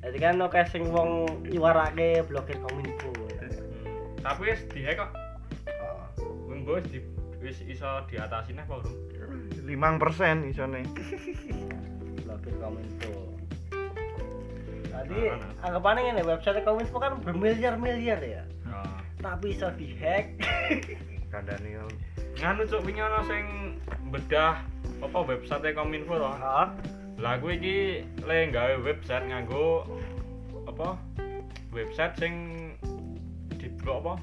Jadi 0.00 0.18
kan 0.18 0.36
oke 0.38 0.60
sing 0.68 0.84
wong 0.86 1.26
nyuarake 1.44 2.22
blokir 2.24 2.56
kominfo. 2.60 3.10
tapi 4.20 4.40
wis 4.48 4.64
dihack 4.70 4.96
kok 4.98 5.10
Oh. 5.12 5.23
Bos 6.64 6.84
di 6.88 6.98
wis 7.44 7.60
iso 7.68 7.86
diatasi 8.08 8.56
nih 8.56 8.64
apa 8.64 8.80
Bro? 8.80 8.90
5% 9.64 10.50
isone. 10.50 10.80
Blokir 12.24 12.54
kominfo. 12.60 13.12
Tadi 14.88 15.16
Nah, 15.28 15.36
nah. 15.36 15.50
anggapannya 15.68 16.00
ngene 16.08 16.22
website 16.24 16.64
kominfo 16.64 16.96
kan 16.96 17.20
bermiliar-miliar 17.20 18.20
ya. 18.24 18.42
Oh. 18.68 18.96
Tapi 19.20 19.52
iso 19.56 19.68
dihack. 19.76 20.40
Kandani 21.32 21.76
yo. 21.76 21.84
nganu 22.34 22.66
cuk 22.66 22.82
wingi 22.82 22.98
ana 23.02 23.22
sing 23.30 23.44
bedah 24.10 24.58
apa 25.02 25.18
website 25.22 25.70
Kominfo 25.74 26.18
to 26.18 26.26
Heeh. 26.34 26.66
lah 27.22 27.34
gue 27.38 27.52
iki 27.54 27.76
le 28.26 28.50
gawe 28.50 28.74
website 28.82 29.22
nganggo 29.30 29.86
apa 30.66 30.98
website 31.70 32.14
sing 32.18 32.34
di 33.54 33.70
apa 33.86 34.18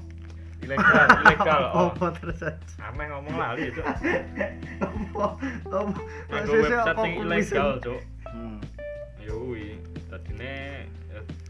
ilegal 0.62 1.06
ilegal 1.26 1.62
oh. 1.74 1.90
Apa 1.92 2.06
terus 2.16 2.40
aja? 2.40 2.56
ameh 2.88 3.06
ngomong 3.10 3.34
lali 3.34 3.70
cuk 3.74 3.86
Apa? 3.86 5.26
Apa? 5.68 6.00
website 6.30 6.96
sing 6.96 7.12
kuwi 7.18 7.26
ilegal 7.26 7.70
cuk 7.82 8.00
Hmm. 8.32 8.56
yo 9.20 9.36
kuwi 9.44 9.76
dadine 10.08 10.88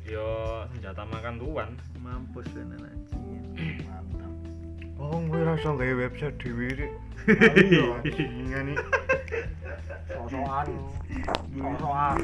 yo 0.03 0.27
senjata 0.75 1.07
makan 1.07 1.39
tuan 1.39 1.71
Mampus 2.03 2.43
bener 2.51 2.83
anjing. 2.83 3.47
Mantap. 3.87 4.33
Oh, 4.99 5.23
gue 5.23 5.39
rasa 5.47 5.71
gawe 5.71 5.95
website 5.95 6.35
dhewe. 6.43 6.67
Ayo. 7.31 8.03
Ngene. 8.03 8.75
Sosokan. 10.11 10.67
Sosokan. 11.55 12.19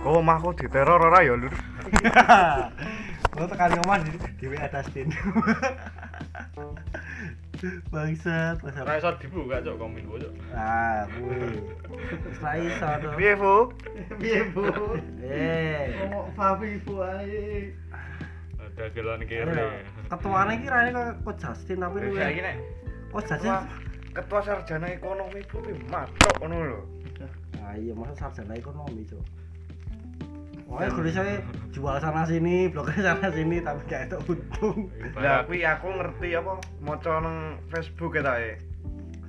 Kok 0.00 0.14
omahku 0.22 0.54
diteror 0.54 1.02
ora 1.02 1.18
ya, 1.26 1.34
Lur? 1.34 1.50
Lo 3.40 3.48
tekan 3.48 3.72
ngomong 3.72 4.04
di, 4.04 4.10
di 4.36 4.46
WA 4.52 4.68
Dustin. 4.68 5.08
Bangsat, 7.92 8.56
bangsat. 8.60 8.84
ora 8.84 8.96
iso 8.96 9.10
dibuka 9.20 9.60
cuk 9.60 9.76
Kominfo 9.76 10.16
cuk 10.16 10.32
Ah, 10.52 11.04
kuwi. 11.12 11.60
Ra 12.40 12.52
iso 12.56 12.88
to. 13.00 13.08
Piye, 13.16 13.32
Bu? 13.36 13.54
Piye, 14.20 14.40
Bu? 14.52 14.64
Eh. 15.24 15.92
Ngomong 16.04 16.32
Fabi 16.36 16.80
Bu 16.84 17.00
ae. 17.00 17.72
ada 18.60 18.84
gelan 18.96 19.20
kiri 19.28 19.52
Ketuane 20.08 20.52
iki 20.56 20.68
rene 20.72 20.90
kok 20.94 21.04
kok 21.26 21.36
Justin 21.36 21.80
tapi 21.84 21.96
luwih. 22.00 22.16
saiki 22.20 22.40
nek 22.40 22.56
Oh, 23.12 23.20
Justin. 23.20 23.56
ketua, 24.14 24.40
sarjana 24.40 24.86
ekonomi 24.88 25.40
pi 25.44 25.72
matok 25.90 26.34
ngono 26.40 26.56
lho. 26.64 26.80
Ah 27.60 27.76
iya, 27.76 27.92
masa 27.92 28.14
sarjana 28.16 28.56
ekonomi, 28.56 29.04
Cuk. 29.04 29.20
Oh, 30.70 30.78
kudu 30.78 31.10
saya 31.10 31.42
jual 31.74 31.98
sana 31.98 32.22
sini, 32.22 32.70
blokir 32.70 33.02
sana 33.06 33.26
sini 33.34 33.58
tapi 33.58 33.82
gak 33.90 34.06
ada 34.06 34.16
untung. 34.22 34.86
Lah 35.18 35.42
kuwi 35.42 35.66
aku 35.66 35.90
ngerti 35.90 36.38
apa 36.38 36.62
maca 36.78 37.18
nang 37.18 37.58
Facebook 37.74 38.14
ya 38.14 38.22
ta 38.22 38.38
e. 38.38 38.54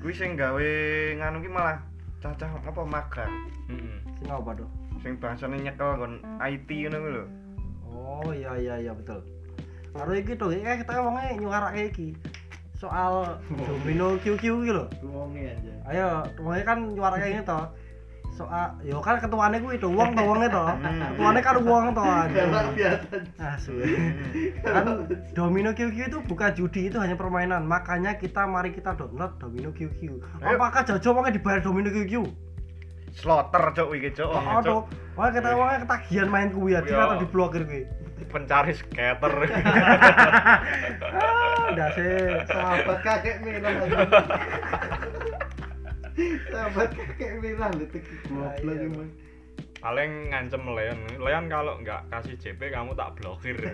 Kuwi 0.06 0.14
sing 0.14 0.38
gawe 0.38 0.70
nganu 1.18 1.42
ki 1.42 1.50
malah 1.50 1.82
cacah 2.22 2.46
apa 2.62 2.82
magang 2.86 3.34
Heeh. 3.74 3.98
Sing 4.22 4.30
apa 4.30 4.54
tuh? 4.54 4.70
sing 5.02 5.18
bangsane 5.18 5.58
nyekel 5.58 5.98
kon 5.98 6.22
IT 6.38 6.70
ngono 6.70 6.98
kuwi 7.02 7.12
lho 7.18 7.26
Oh 7.92 8.30
iya 8.32 8.56
iya 8.56 8.76
iya 8.88 8.92
betul. 8.96 9.20
Karo 9.92 10.14
iki 10.16 10.38
to, 10.40 10.48
iki 10.54 10.64
kita 10.64 11.04
wonge 11.04 11.36
nyuarake 11.42 11.92
iki. 11.92 12.08
Soal 12.80 13.36
domino 13.52 14.16
QQ 14.22 14.40
iki 14.40 14.72
lho. 14.72 14.86
Wonge 15.04 15.52
aja. 15.52 15.74
Ayo, 15.92 16.08
wonge 16.40 16.64
kan 16.64 16.80
nyuarake 16.96 17.28
ini 17.36 17.44
to. 17.44 17.60
Soal 18.32 18.80
yo 18.82 19.04
kan 19.04 19.20
ketuane 19.20 19.60
kuwi 19.60 19.76
to, 19.76 19.92
wong 19.92 20.16
to 20.16 20.24
wonge 20.24 20.48
to. 20.48 20.64
Ketuane 20.80 21.40
kan 21.40 21.56
wong 21.62 21.86
to. 21.92 22.02
Luar 22.02 22.68
biasa. 22.72 23.16
Ah, 23.38 23.56
suwe. 23.60 23.84
kan 24.64 25.04
domino 25.32 25.72
QQ 25.72 25.96
itu 26.08 26.18
bukan 26.24 26.56
judi, 26.56 26.88
itu 26.88 26.96
hanya 26.96 27.14
permainan. 27.14 27.68
Makanya 27.68 28.16
kita 28.16 28.48
mari 28.48 28.72
kita 28.72 28.96
download 28.96 29.36
domino 29.36 29.70
QQ. 29.70 30.00
Ayo. 30.42 30.56
Apakah 30.56 30.88
Jojo 30.88 31.12
wonge 31.12 31.36
dibayar 31.36 31.60
domino 31.60 31.92
QQ? 31.92 32.14
slotter 33.12 33.76
cok 33.76 33.92
iki 33.92 34.16
cok 34.16 34.32
Oh, 34.32 34.60
to. 34.64 34.78
Wah, 35.20 35.28
kita 35.28 35.52
wonge 35.52 35.84
ketagihan 35.84 36.32
main 36.32 36.48
kuwi 36.56 36.72
ya, 36.72 36.80
Iya. 36.80 36.96
atau 37.12 37.20
diblokir 37.20 37.68
kuwi. 37.68 37.84
pencari 38.32 38.72
skater 38.72 39.34
Ah, 41.04 41.68
udah 41.68 41.90
sih. 41.92 42.32
Sahabat 42.48 42.98
kakek 43.04 43.44
lagi. 43.44 43.92
Sahabat 46.52 46.90
kakek 46.94 47.32
Milan 47.40 47.74
itu 47.80 48.00
goblok 48.28 48.64
iya. 48.64 48.88
emang. 48.88 49.10
paling 49.82 50.30
ngancem 50.30 50.62
Leon 50.62 51.00
Leon 51.18 51.46
kalau 51.50 51.74
nggak 51.82 52.06
kasih 52.14 52.38
JP 52.38 52.70
kamu 52.70 52.94
tak 52.94 53.18
blokir 53.18 53.58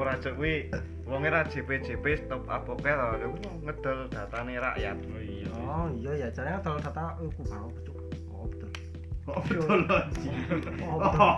ora 0.00 0.16
cok 0.16 0.40
kuwi 0.40 0.72
wonge 1.04 1.28
ra 1.28 1.44
JP 1.44 1.84
JP 1.84 2.04
stop 2.24 2.48
apoke 2.48 2.88
to 2.88 3.28
kuwi 3.28 3.44
ngedol 3.68 4.08
datane 4.08 4.56
rakyat 4.56 4.96
oh 4.96 5.20
iya 5.20 5.52
Oh 5.68 5.86
iya 5.92 6.12
ya, 6.16 6.28
caranya 6.32 6.64
kalau 6.64 6.80
data 6.80 7.02
aku 7.20 7.28
baru 7.44 7.68
betul. 7.76 7.96
Oh 8.32 8.44
betul. 8.48 8.70
Oh, 9.28 9.40
betul. 9.44 9.80
Oh 10.80 10.96
betul. 10.96 11.28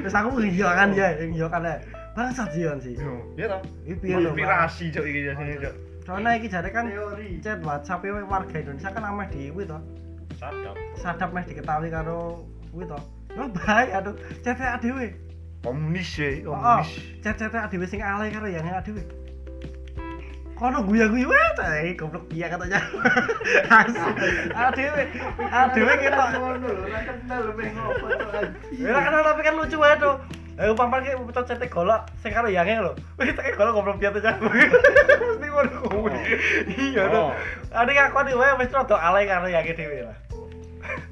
Terus 0.00 0.14
aku 0.16 0.28
iya 0.40 0.68
kan 0.72 0.88
ya, 0.96 1.08
iya 1.20 1.46
kan 1.52 1.68
ya. 1.68 1.76
Bangsat 2.16 2.48
sih 2.56 2.64
sih. 2.80 2.96
yo 2.96 3.12
iya 3.36 3.46
to 3.52 3.58
Iki 3.84 3.94
piye 4.00 4.16
lho? 4.16 4.32
Pak? 4.32 4.40
inspirasi 4.40 4.84
cok 4.88 5.04
iki 5.04 5.20
jasine 5.28 5.54
cok 5.60 5.74
Soalnya 6.10 6.42
iki 6.42 6.50
jare 6.50 6.74
kan 6.74 6.90
Teori. 6.90 7.38
chat 7.38 7.62
WhatsApp 7.62 8.02
e 8.02 8.10
warga 8.26 8.56
Indonesia 8.58 8.90
kan 8.90 9.06
ameh 9.06 9.30
di 9.30 9.46
kuwi 9.54 9.62
to. 9.62 9.78
sadap 10.42 10.74
Sadap 10.98 11.30
meh 11.30 11.46
diketahui 11.46 11.86
karo 11.86 12.42
kuwi 12.74 12.82
to. 12.90 12.98
Yo 13.38 13.46
bahaya 13.54 14.02
tuh. 14.02 14.18
Chat 14.42 14.58
dhewe. 14.82 15.14
komunis 15.62 16.16
ya 16.18 16.40
komunis 16.42 16.90
chat-chat 17.22 17.70
dhewe 17.70 17.86
sing 17.86 18.02
alay 18.02 18.34
karo 18.34 18.50
yang 18.50 18.66
dhewe. 18.82 19.06
Kono 20.58 20.82
guya-guyu 20.82 21.30
wae 21.30 21.50
ta, 21.56 21.72
goblok 21.96 22.26
piye 22.26 22.44
katanya. 22.44 22.84
Asik. 23.80 24.52
Adewe, 24.52 25.02
adewe 25.40 25.92
ketok 26.04 26.28
Ngono 26.36 26.68
lho, 26.68 26.84
ora 26.84 27.00
kenal 27.00 27.40
lho 27.48 27.52
pengen 27.56 27.74
ngopo 27.80 28.06
to. 28.12 28.26
Ya 28.76 28.98
kenal 29.00 29.22
tapi 29.24 29.40
kan 29.40 29.54
lucu 29.56 29.78
aja 29.80 29.96
tuh. 29.96 30.39
Ayo 30.60 30.76
pampar 30.76 31.00
ki 31.00 31.16
putar 31.24 31.48
cete 31.48 31.72
golok 31.72 32.04
sing 32.20 32.36
karo 32.36 32.52
yange 32.52 32.76
lho. 32.84 32.92
Wih 33.16 33.32
tak 33.32 33.56
golok 33.56 33.80
goblok 33.80 33.96
piye 33.96 34.12
tuh 34.12 34.20
jago. 34.20 34.44
Mesti 34.52 35.46
ngono 35.48 35.78
kuwi. 35.88 36.12
Iya 36.68 37.08
tuh. 37.08 37.32
Oh. 37.32 37.32
Ade 37.72 37.96
ngakoni 37.96 38.36
wae 38.36 38.52
wis 38.60 38.68
rada 38.68 38.96
alay 39.00 39.24
karo 39.24 39.48
yange 39.48 39.72
dhewe 39.72 40.04
lah. 40.04 40.16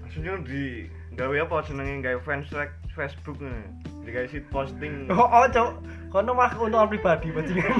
maksudnya 0.04 0.36
di 0.44 0.88
gawe 1.16 1.34
apa 1.48 1.56
jenenge 1.64 2.04
gawe 2.04 2.20
fans 2.20 2.48
like 2.52 2.74
Facebook 2.92 3.40
nih 3.40 3.64
digawe 4.04 4.26
sit 4.28 4.44
posting 4.52 5.08
Oh, 5.08 5.24
oh 5.24 5.48
cok. 5.48 5.80
Kono 6.12 6.36
malah 6.36 6.52
keuntungan 6.52 6.88
pribadi 6.92 7.32
bajingan. 7.32 7.72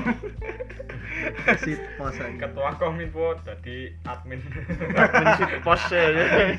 Sit 1.65 1.81
posan. 1.99 2.39
ketua 2.39 2.73
kominfo 2.79 3.37
jadi 3.45 3.93
admin 4.07 4.41
admin 4.97 5.27
sit 5.37 5.53
post 5.65 5.85
ya 5.91 6.05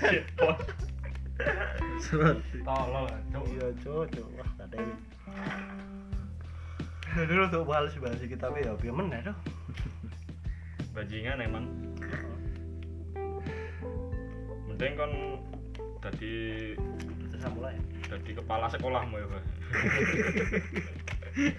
Shit, 0.06 0.26
bos. 0.38 0.60
Serot. 2.04 2.38
tolol 2.64 3.06
cuk. 3.32 3.46
Iya 3.56 3.68
cok, 3.84 4.04
cok. 4.12 4.28
Wah, 4.40 4.50
tak 4.60 4.68
dewe. 4.76 4.94
Dulu 7.26 7.44
tuh 7.50 7.64
balas 7.66 7.96
bahas 7.98 8.22
kita 8.22 8.48
tapi 8.50 8.64
ya 8.64 8.74
biar 8.78 8.96
meneh 8.96 9.22
tuh. 9.26 9.38
bajingan 10.90 11.40
emang 11.40 11.66
mending 14.68 14.94
kon 15.00 15.14
Terus 16.00 17.44
mulai. 17.56 17.76
jadi 18.08 18.32
kepala 18.40 18.66
sekolahmu 18.72 19.16
ya 19.20 19.28
Pak. 19.28 19.44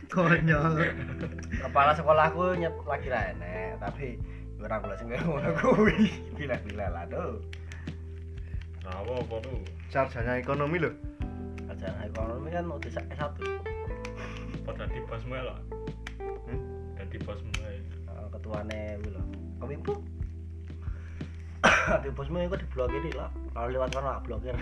Konyol. 0.13 0.75
Kepala 1.61 1.93
sekolahku 1.95 2.57
nyet 2.59 2.75
lagi 2.85 3.09
lah 3.13 3.23
enek, 3.37 3.79
tapi 3.79 4.19
ya 4.59 4.65
ora 4.67 4.77
kula 4.81 4.95
sing 4.97 5.09
ngono 5.13 5.51
kuwi. 5.61 6.11
Bila-bila 6.41 6.87
lah 6.91 7.05
tuh. 7.09 7.41
Rawo 8.83 9.21
apa 9.21 9.37
tuh 9.41 9.59
sarjana 9.89 10.37
ekonomi 10.37 10.79
loh 10.79 10.95
Ajaran 11.67 12.03
ekonomi 12.05 12.49
kan 12.51 12.67
udah 12.67 12.91
sak 12.91 13.07
S1. 13.11 13.35
apa 14.61 14.71
jadi 14.77 14.99
bosmu 15.05 15.33
ya 15.33 15.45
lah 15.47 15.59
Hmm? 16.45 16.61
jadi 16.97 17.17
bosmu 17.23 17.51
ya 17.57 17.71
Eh, 18.11 18.27
ketuane 18.29 18.81
lho. 19.03 19.23
Kominfo. 19.57 19.95
Di 22.03 22.11
bosmu 22.11 22.41
iku 22.41 22.57
diblokir 22.57 23.05
lah. 23.15 23.31
Kalau 23.53 23.71
lewat 23.71 23.91
kono 23.91 24.09
tak 24.11 24.23
blokir. 24.27 24.55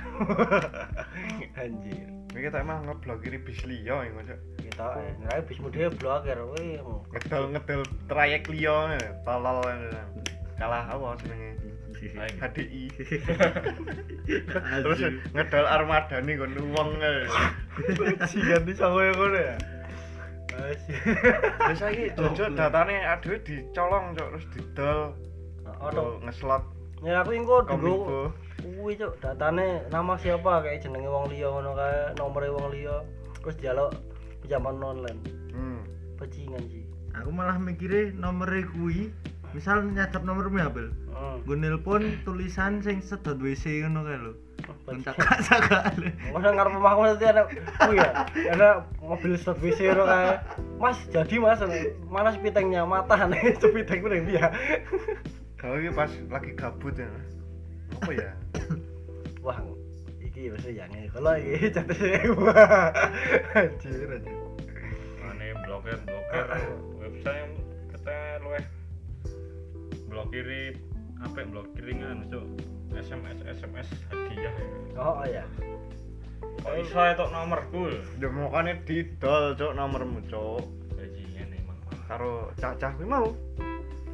Anjir. 1.54 2.07
ini 2.28 2.44
kita 2.44 2.61
emang 2.61 2.85
ngeblokir 2.85 3.40
bis 3.40 3.64
liya 3.64 4.04
ya 4.04 4.12
cok 4.12 4.38
Kita 4.61 4.85
eh 5.00 5.11
ngira 5.16 5.40
bismu 5.42 5.68
dhewe 5.72 5.88
blokir. 5.90 6.37
Wih. 6.54 6.76
ngedol 7.09 7.44
ngedol 7.50 7.83
trayek 8.04 8.44
liya 8.46 9.00
tolol 9.24 9.64
kalah 10.54 10.85
apa 10.87 11.16
jenenge 11.22 11.50
Aing. 11.57 11.67
HDI 12.39 12.85
terus 14.85 15.01
ngedol 15.35 15.67
armada 15.67 16.23
nih 16.23 16.39
kon 16.39 16.55
uang 16.55 16.91
Bajingan 17.79 18.63
di 18.67 18.73
sango 18.75 19.01
yang 19.01 19.15
ngono 19.15 19.39
ya. 19.39 19.57
Terus 20.59 21.81
lagi 21.81 22.05
jojo 22.19 22.45
datane 22.59 22.97
aduh 23.07 23.39
dicolong 23.47 24.19
cok 24.19 24.29
terus 24.35 24.47
didol. 24.55 25.01
Oh, 25.79 26.19
ngeslot 26.27 26.65
Ya 27.07 27.23
aku 27.23 27.31
ingko 27.39 27.63
dulu. 27.63 28.35
Kuwi 28.59 28.99
cuk 28.99 29.23
datane 29.23 29.87
nama 29.95 30.19
siapa? 30.19 30.67
Kayak 30.67 30.83
jenenge 30.83 31.07
wong 31.07 31.31
liya 31.31 31.47
ngono 31.47 31.79
kae 31.79 31.99
nomore 32.19 32.51
wong 32.51 32.75
liya. 32.75 33.07
Terus 33.39 33.57
dialog 33.63 33.95
pinjaman 34.43 34.83
online. 34.83 35.21
Hmm. 35.55 35.81
bajingan 36.19 36.63
sih. 36.67 36.83
Aku 37.15 37.31
malah 37.31 37.63
mikirnya 37.63 38.11
nomornya 38.19 38.67
kuwi 38.75 39.15
misal 39.57 39.81
nyadap 39.81 40.23
nomormu 40.25 40.61
ya 40.61 40.69
Bel 40.69 40.93
hmm. 40.93 41.49
gue 41.49 41.57
nelpon 41.57 42.03
tulisan 42.29 42.85
sing 42.85 43.01
sedot 43.01 43.41
WC 43.41 43.85
ngono 43.87 44.05
kae 44.05 44.19
lho. 44.21 44.33
Bajingan. 44.85 45.17
Entak 45.17 45.17
sakak 45.49 45.83
Masa 46.35 46.49
ngarep 46.53 46.77
omahku 46.77 47.01
nanti 47.09 47.25
ada 47.25 47.43
kuwi 47.81 47.97
ya 47.97 48.11
ada 48.53 48.69
mobil 49.01 49.33
stop 49.41 49.57
WC 49.65 49.89
ngono 49.89 50.05
kae. 50.05 50.37
Mas 50.77 50.99
jadi 51.09 51.35
mas 51.41 51.61
mana 52.13 52.31
sepitengnya? 52.37 52.85
Mata 52.85 53.17
nih 53.25 53.57
sepiteng 53.63 54.05
ku 54.05 54.09
ning 54.13 54.29
dia 54.29 54.53
kalau 55.59 55.75
ini 55.83 55.91
pas 55.91 56.13
lagi 56.31 56.55
gabut 56.55 56.95
ya 56.95 57.11
apa 57.99 58.11
ya? 58.15 58.31
Wah 59.47 59.59
iki 60.23 60.55
wis 60.55 60.67
yang 60.71 60.93
kalau 61.11 61.35
iki 61.35 61.67
jatuh 61.75 61.99
wah. 62.39 62.93
Anjir 63.57 64.07
anjir. 64.07 64.37
Aneh 65.25 65.51
blokir 65.67 65.99
blokir 66.07 66.47
website 67.03 67.67
blokiri 70.18 70.74
apa 71.22 71.46
blokiringan 71.46 72.26
cuk? 72.26 72.42
SMS 72.90 73.38
SMS 73.46 73.87
hadiah. 74.11 74.50
Ya. 74.50 74.98
oh 74.98 75.22
iya. 75.22 75.46
Kok 76.59 76.74
iso 76.74 76.98
itu 77.07 77.24
nomorku? 77.31 77.87
Ya 78.18 78.26
makanya 78.26 78.83
didol 78.83 79.54
cok 79.54 79.72
nomormu 79.78 80.18
cok 80.26 80.66
bajingan 80.98 81.54
emang 81.54 81.78
karo 82.11 82.50
cah-cah 82.59 82.90
kuwi 82.98 83.07
mau? 83.07 83.31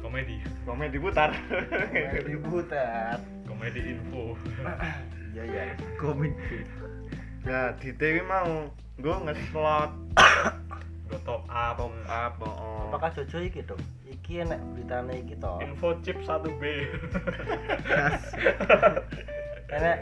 Komedi. 0.05 0.37
Komedi 0.61 1.01
putar. 1.01 1.33
Ributan 2.29 3.17
komedi 3.49 3.97
info. 3.97 4.37
Iya 5.33 5.41
iya. 5.41 5.63
Komik 5.97 6.37
ya 7.49 7.73
di 7.81 7.89
TV 7.97 8.21
mau? 8.29 8.69
Gue 9.01 9.17
ngeslot. 9.25 9.89
gue 9.89 10.64
top 11.25 11.43
up. 11.49 11.77
Top 11.81 11.91
up 12.05 12.35
oh. 12.45 12.87
apakah 12.93 13.09
Jojo 13.17 13.41
iki 13.41 13.65
dong 13.65 13.81
iki 14.05 14.45
enek 14.45 14.61
beritane 14.77 15.25
iki 15.25 15.35
to? 15.41 15.57
Info 15.65 15.97
chip 16.05 16.21
1B 16.21 16.61
enek 19.75 19.97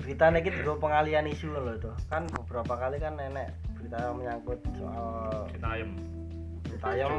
beritane 0.00 0.38
iki 0.40 0.50
nggo 0.54 0.78
pengalian 0.78 1.26
isu 1.26 1.50
lho 1.50 1.74
to 1.82 1.92
kan 2.06 2.24
beberapa 2.30 2.78
kali 2.78 3.02
kan 3.02 3.18
enek 3.18 3.50
berita 3.74 4.14
menyangkut 4.14 4.62
soal 4.78 5.50
Citayam 5.50 5.90
Citayam 6.70 7.12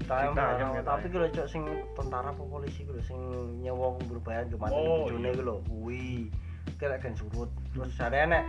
Citayam 0.00 0.68
ya, 0.72 0.82
tapi 0.82 1.06
ki 1.12 1.16
lho 1.20 1.28
cok 1.28 1.46
sing 1.46 1.62
tentara 1.92 2.32
apa 2.32 2.42
polisi 2.42 2.88
lho 2.88 3.04
sing 3.04 3.20
nyewa 3.60 3.94
berbayar 4.08 4.48
mati 4.56 4.72
Oh, 4.72 5.06
bojone 5.06 5.30
iya. 5.30 5.42
lho. 5.44 5.56
Kuwi. 5.68 6.32
Kira 6.80 6.96
kan 6.96 7.12
surut. 7.12 7.52
Terus 7.76 7.92
jare 7.94 8.24
enek 8.24 8.44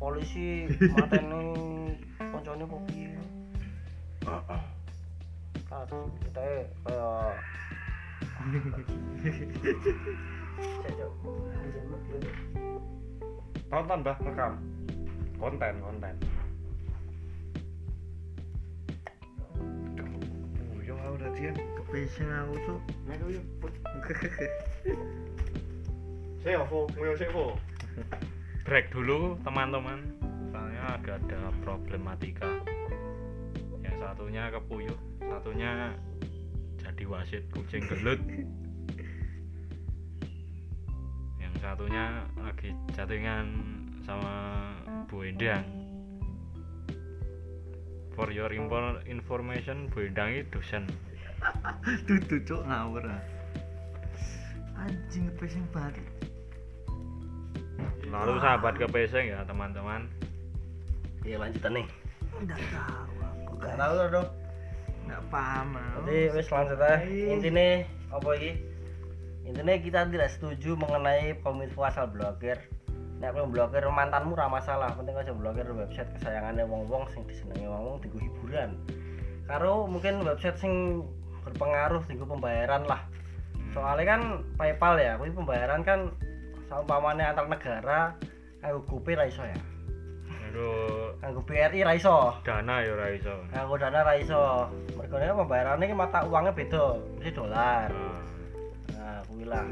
polisi 0.00 0.66
mateni 0.96 1.52
koncone 2.18 2.64
kok 2.64 2.82
piye 2.88 3.12
Terus 5.68 6.10
kita 6.24 6.42
kaya 6.84 7.08
Cek, 10.82 10.92
Cok. 10.96 11.12
Tonton 13.68 13.98
bah 14.00 14.16
rekam. 14.24 14.52
Konten, 15.38 15.74
konten. 15.84 16.14
Yo 20.82 20.94
aku 20.96 21.14
udah 21.20 21.30
dian. 21.36 21.54
Kepesing 21.56 22.30
aku 22.32 22.54
tuh. 22.64 22.78
Ayo 23.12 23.26
yo. 23.38 23.42
Saya 26.40 26.64
Vo, 26.64 26.88
ngoyo 26.96 27.12
sik 27.18 27.30
Vo. 27.34 27.58
break 28.68 28.92
dulu 28.92 29.40
teman-teman 29.48 30.04
soalnya 30.52 31.00
agak 31.00 31.24
ada 31.24 31.48
problematika 31.64 32.44
satunya 34.08 34.48
kepuyuh 34.48 34.96
satunya 35.20 35.92
jadi 36.80 37.04
wasit 37.04 37.44
kucing 37.52 37.84
gelut 37.84 38.16
yang 41.36 41.52
satunya 41.60 42.24
lagi 42.40 42.72
chattingan 42.96 43.52
sama 44.08 44.64
Bu 45.12 45.28
Endang 45.28 45.60
for 48.16 48.32
your 48.32 48.48
info- 48.48 49.04
information 49.04 49.92
Bu 49.92 50.08
Endang 50.08 50.32
itu 50.32 50.56
dosen 50.56 50.88
Dudu 52.08 52.40
cuk 52.48 52.64
ngawur 52.64 53.04
ah. 53.06 53.22
Anjing 54.74 55.28
kepesing 55.36 55.68
banget. 55.70 56.02
lalu 58.08 58.40
sahabat 58.40 58.72
kepeseng 58.80 59.36
ya 59.36 59.44
teman-teman 59.44 60.08
Iya 61.28 61.44
lanjutan 61.44 61.76
nih. 61.76 61.86
Tahu 62.40 62.48
aku. 62.48 63.07
Gak 63.68 63.76
tahu 63.76 63.94
dong. 64.08 64.28
Enggak 65.04 65.22
paham. 65.28 65.66
Jadi 65.76 66.16
wis 66.32 66.48
lanjut 66.48 66.80
aja. 66.80 66.96
Intinya 67.04 67.68
apa 68.08 68.28
iki? 68.40 68.52
Intinya 69.44 69.74
kita 69.76 70.00
tidak 70.08 70.28
setuju 70.32 70.76
mengenai 70.76 71.36
kominfo 71.44 71.84
asal 71.84 72.08
blogger. 72.08 72.56
Nek 73.18 73.34
kowe 73.34 73.50
blogger 73.50 73.82
mantanmu 73.90 74.38
ora 74.38 74.46
masalah, 74.46 74.94
penting 74.94 75.18
aja 75.18 75.34
blogger 75.34 75.66
website 75.74 76.06
kesayangannya 76.16 76.62
wong-wong 76.62 77.02
sing 77.10 77.26
disenengi 77.26 77.66
wong-wong 77.66 77.98
dienggo 77.98 78.22
hiburan. 78.22 78.78
Karo 79.50 79.90
mungkin 79.90 80.22
website 80.22 80.54
sing 80.60 81.02
berpengaruh 81.42 82.04
dienggo 82.06 82.30
pembayaran 82.30 82.86
lah. 82.86 83.02
Soalnya 83.74 84.16
kan 84.16 84.22
PayPal 84.54 84.94
ya, 85.02 85.18
kuwi 85.18 85.34
pembayaran 85.34 85.82
kan 85.82 86.14
saumpamane 86.70 87.26
antar 87.26 87.50
negara 87.50 88.14
kanggo 88.62 88.86
GoPay 88.86 89.18
ra 89.18 89.24
iso 89.26 89.42
ya. 89.42 89.58
Itu 90.48 90.68
Kanggo 91.18 91.40
BRI 91.42 91.80
ra 91.80 91.92
iso. 91.92 92.32
dana 92.40 92.80
ya 92.80 92.90
ora 92.90 93.06
iso 93.10 93.34
Kanggo 93.48 93.74
dana 93.74 94.00
ra 94.00 94.14
iso. 94.14 94.42
Mergo 94.94 95.16
nek 95.16 95.36
pembayarannya 95.36 95.84
ki 95.84 95.94
mata 95.94 96.18
uangnya 96.24 96.52
beda, 96.52 96.84
mesti 97.14 97.30
dolar. 97.30 97.88
Nah, 97.90 98.16
Nah, 98.90 99.18
kuwi 99.24 99.44
lah. 99.44 99.66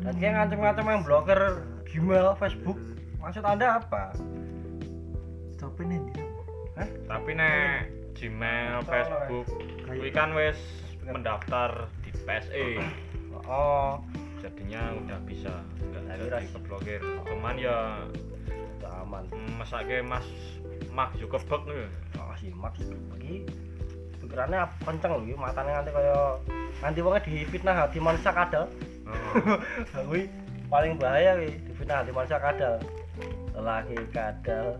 Dan 0.00 0.14
kayak 0.16 0.32
ngancem-ngancem 0.34 0.84
yang 0.84 1.02
blogger 1.02 1.40
Gmail, 1.84 2.34
Facebook. 2.36 2.78
Maksud 3.18 3.42
Anda 3.42 3.78
apa? 3.78 4.10
Copen 5.56 5.88
ini. 5.90 6.12
tapi 7.06 7.30
nek 7.32 7.86
Gmail, 8.14 8.82
Facebook, 8.82 9.46
kuwi 9.86 10.10
kan 10.10 10.34
wis 10.34 10.58
mendaftar 11.00 11.86
di 12.02 12.10
PSE. 12.20 12.66
Oh, 13.44 14.00
Jadinya 14.40 14.92
udah 14.94 15.18
bisa 15.24 15.52
nggak 15.80 16.02
Nah, 16.04 16.14
jadi 16.16 16.28
ras. 16.28 16.48
ke 16.48 16.58
blogger. 16.60 17.00
Cuman 17.24 17.54
ya 17.56 18.02
udah 18.94 19.02
aman. 19.02 19.24
mesake 19.58 19.98
Mas 20.06 20.22
Mark 20.94 21.10
Zuckerberg 21.18 21.66
nih. 21.66 21.90
Oh, 22.22 22.30
si 22.38 22.54
Max 22.54 22.78
iki 23.18 23.42
pikirannya 24.22 24.70
kenceng 24.86 25.10
lho, 25.18 25.26
iki 25.26 25.34
matane 25.34 25.74
nganti 25.74 25.90
kaya 25.90 26.38
nganti 26.78 27.02
wonge 27.02 27.20
difitnah 27.26 27.74
hati 27.74 27.98
manusia 27.98 28.30
kadal. 28.30 28.70
Heeh. 29.02 29.58
Kuwi 30.06 30.30
paling 30.70 30.94
bahaya 30.94 31.34
kuwi, 31.34 31.58
difitnah 31.66 32.06
hati 32.06 32.14
manusia 32.14 32.38
kadal. 32.38 32.78
Lelaki 33.54 33.98
kadal, 34.14 34.78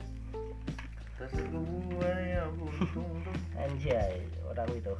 Terus 1.18 1.35
gue 1.46 2.12
ya 2.27 2.42
untung 2.50 3.07
untung. 3.07 3.38
anjay, 3.59 4.22
orang 4.50 4.70
itu. 4.74 4.94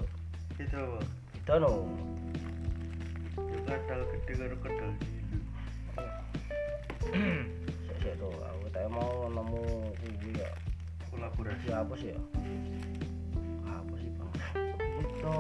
Itu 0.59 0.79
apa? 0.79 0.99
Itu 1.35 1.55
no. 1.59 1.71
Itu 3.39 3.59
kadal 3.67 4.01
gede 4.11 4.33
karo 4.39 4.57
kadal 4.63 4.91
cilik. 4.99 5.43
Sik 8.05 8.21
tuh, 8.21 8.37
aku 8.37 8.69
tadi 8.69 8.85
mau 8.93 9.33
nemu 9.33 9.65
kuwi 9.97 10.37
ya. 10.37 10.53
Kolaborasi. 11.09 11.73
Ya 11.73 11.81
apa 11.81 11.95
sih 11.97 12.13
ya? 12.13 12.21
Apa 13.65 13.95
sih 13.97 14.13
bang? 14.13 14.33
Itu 15.01 15.37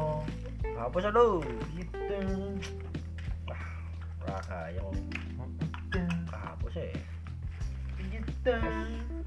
apa 0.72 0.96
sih 0.96 1.08
aduh? 1.12 1.44
Gitu. 1.76 2.20
Ah, 3.52 3.64
raka 4.24 4.72
yang 4.72 4.88
apa 6.32 6.66
sih? 6.72 6.88
Gitu. 8.00 8.56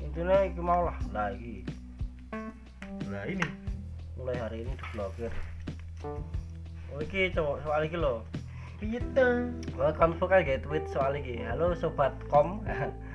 Intinya 0.02 0.38
iki 0.42 0.58
mau 0.58 0.90
lah, 0.90 0.98
lah 1.14 1.30
iki 1.38 1.62
Nah 3.06 3.22
ini. 3.30 3.46
mulai 4.18 4.34
hari 4.42 4.66
ini 4.66 4.74
di 4.74 4.86
blogger. 4.98 5.34
Oh 6.90 6.98
iki 7.06 7.30
cowok 7.38 7.62
soal 7.62 7.86
iki 7.86 8.02
lo. 8.02 8.26
Gitu. 8.82 9.54
Gua 9.78 9.94
konfo 9.94 10.26
kan 10.26 10.42
kayak 10.42 10.66
tweet 10.66 10.90
soal 10.90 11.14
iki. 11.14 11.46
Halo 11.46 11.78
sobat 11.78 12.18
kom. 12.34 12.66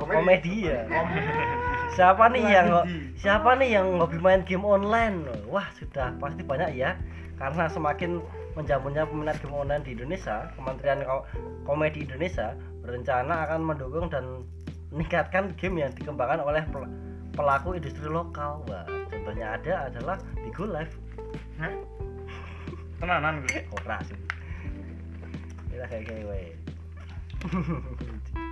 Komedi 0.00 0.72
ya. 0.72 0.88
siapa 1.96 2.32
nih 2.32 2.44
yang 2.48 2.68
siapa 3.20 3.50
nih 3.60 3.76
yang 3.76 4.00
hobi 4.00 4.16
main 4.16 4.40
game 4.46 4.64
online? 4.64 5.26
Wah, 5.50 5.68
sudah 5.76 6.16
pasti 6.16 6.40
banyak 6.40 6.72
ya. 6.78 6.96
Karena 7.36 7.68
semakin 7.68 8.20
menjamunya 8.56 9.04
peminat 9.04 9.36
game 9.40 9.56
online 9.56 9.82
di 9.84 9.92
Indonesia, 9.96 10.48
Kementerian 10.56 11.00
Ko- 11.04 11.26
Komedi 11.64 12.04
Indonesia 12.04 12.56
berencana 12.80 13.44
akan 13.48 13.60
mendukung 13.64 14.08
dan 14.08 14.44
meningkatkan 14.90 15.54
game 15.60 15.84
yang 15.86 15.92
dikembangkan 15.94 16.40
oleh 16.42 16.64
pel- 16.72 16.90
pelaku 17.36 17.76
industri 17.76 18.08
lokal. 18.08 18.64
Wah, 18.68 18.84
contohnya 19.08 19.56
ada 19.60 19.92
adalah 19.92 20.16
Bigo 20.40 20.64
Live. 20.66 20.94
Hah? 21.60 21.72
Tenanan 23.00 23.44
gue. 23.48 23.64
Ora 23.80 24.00
sih. 24.04 24.18
Kita 25.70 25.84
kayak 25.88 26.04
kayak 26.08 26.52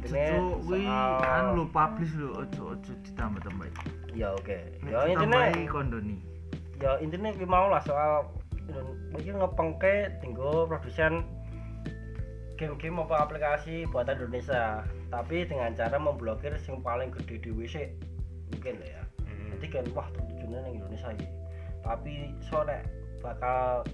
cuk 0.00 0.54
kuwi 0.64 0.84
kan 1.20 1.56
lu 1.58 1.64
publish 1.68 2.12
lu 2.16 2.32
ojo 2.32 2.76
ojo 2.78 2.92
ditambah-tambah. 3.04 3.68
Ya 4.16 4.32
oke. 4.32 4.58
Nek 4.84 4.90
Ya 4.92 5.00
ditambahi 5.12 5.62
kondoni. 5.68 6.16
ya 6.82 6.98
intinya 6.98 7.30
gue 7.30 7.46
mau 7.46 7.70
lah 7.70 7.78
soal 7.86 8.26
ini 9.14 9.30
ngepengke 9.30 10.18
tinggal 10.18 10.66
produsen 10.66 11.22
game-game 12.58 12.98
apa 13.02 13.22
aplikasi 13.22 13.86
buatan 13.90 14.18
Indonesia 14.18 14.82
tapi 15.10 15.46
dengan 15.46 15.74
cara 15.78 15.94
memblokir 15.98 16.54
yang 16.54 16.82
paling 16.82 17.14
gede 17.14 17.38
di 17.38 17.50
WC 17.54 17.90
mungkin 18.50 18.82
lah 18.82 18.88
ya 18.98 19.02
nanti 19.50 19.66
kan 19.70 19.86
wah 19.94 20.10
tujuannya 20.10 20.58
yang 20.62 20.74
Indonesia 20.82 21.08
ini 21.14 21.26
tapi 21.82 22.14
sore 22.50 22.82
bakal 23.22 23.86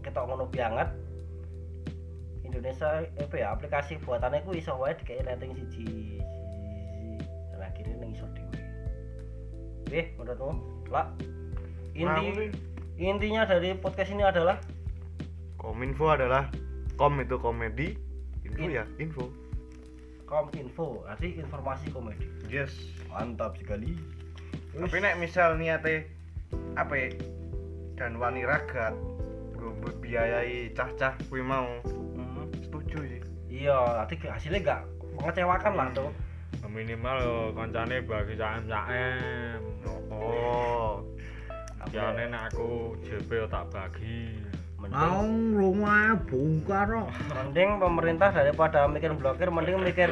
kita 0.00 0.20
ngono 0.24 0.48
banget 0.48 0.88
Indonesia 2.46 3.02
eh, 3.02 3.10
apa 3.26 3.34
ya 3.34 3.52
aplikasi 3.52 3.98
buatannya 4.06 4.46
ku 4.46 4.54
iso 4.54 4.78
wae 4.78 4.94
dikei 4.94 5.20
rating 5.26 5.52
siji 5.58 5.82
siji 5.82 6.06
dan 7.50 7.60
akhirnya 7.66 7.94
neng 7.98 8.14
iso 8.14 8.26
dhewe. 8.32 8.60
Eh 9.90 10.06
menurutmu? 10.14 10.54
Lah 10.94 11.10
inti 11.92 12.54
intinya 12.96 13.42
dari 13.44 13.74
podcast 13.76 14.14
ini 14.14 14.22
adalah? 14.22 14.56
Kominfo 15.58 16.06
adalah 16.14 16.46
kom 16.94 17.18
itu 17.18 17.36
komedi, 17.42 17.98
info 18.46 18.62
In- 18.62 18.72
ya 18.72 18.84
info. 19.02 19.26
kominfo 20.26 21.06
arti 21.06 21.38
informasi 21.38 21.90
komedi. 21.94 22.26
Yes. 22.50 22.74
mantap 23.10 23.54
sekali. 23.58 23.94
Tapi 24.74 24.96
nek 25.00 25.16
misal 25.22 25.54
niate 25.56 26.10
apa 26.76 26.94
ya? 26.94 27.08
Dan 27.96 28.20
wani 28.20 28.44
ragat 28.44 28.92
gue 29.56 29.92
biayai 30.04 30.70
cah-cah 30.76 31.16
kuwi 31.32 31.40
mau 31.40 31.80
Hmm, 32.96 33.04
setuju 33.04 33.12
sih. 33.12 33.20
iya 33.52 33.78
nanti 34.00 34.14
hasilnya 34.24 34.60
gak 34.64 34.80
mengecewakan 35.20 35.72
lah 35.76 35.88
tuh. 35.92 36.10
Minimal 36.66 37.16
yo 37.24 37.36
kancane 37.56 38.04
bagi 38.04 38.34
saem 38.36 38.68
saem 38.68 39.60
Oh, 40.12 41.04
jane 41.92 42.28
nek 42.28 42.52
aku 42.52 42.96
JP 43.04 43.48
tak 43.48 43.64
bagi. 43.72 44.36
Mending. 44.76 45.56
Rumah 45.56 46.20
bongkar 46.28 46.88
kok. 46.88 47.08
mending 47.32 47.70
pemerintah 47.80 48.28
daripada 48.32 48.84
mikir 48.88 49.12
blokir 49.16 49.48
mending 49.48 49.80
mikir 49.80 50.10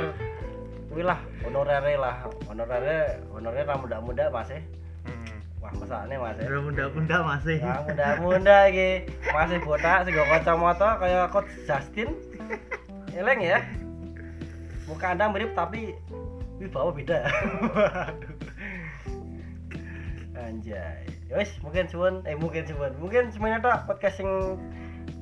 wih 0.92 1.04
lah 1.04 1.20
honorere 1.44 2.00
lah. 2.00 2.28
Honorere 2.48 3.20
honorere 3.28 3.68
ra 3.68 3.76
muda-muda 3.76 4.32
mas 4.32 4.48
eh 4.52 4.64
hmm. 5.04 5.60
wah 5.60 5.72
masakne 5.76 6.16
mas 6.16 6.38
eh 6.40 6.48
Udah 6.48 6.60
muda-muda 6.64 7.16
masih. 7.28 7.58
Nah, 7.60 7.80
muda-muda 7.84 8.56
iki. 8.72 8.90
Masih 9.32 9.58
botak 9.60 10.08
sing 10.08 10.14
kacamata 10.16 10.96
kayak 10.96 11.28
coach 11.28 11.50
Justin. 11.68 12.08
Eleng 13.14 13.40
ya. 13.40 13.62
Muka 14.90 15.14
Anda 15.14 15.30
mirip 15.30 15.54
tapi 15.54 15.94
wibawa 16.58 16.90
beda. 16.90 17.24
Anjay. 20.34 21.06
Ya 21.30 21.34
wis, 21.40 21.54
mungkin 21.62 21.86
suwun 21.86 22.26
eh 22.26 22.34
mungkin 22.34 22.66
suwun. 22.66 22.92
Mungkin 22.98 23.30
semuanya 23.30 23.62
tok 23.62 23.94
podcast 23.94 24.18
sing 24.18 24.28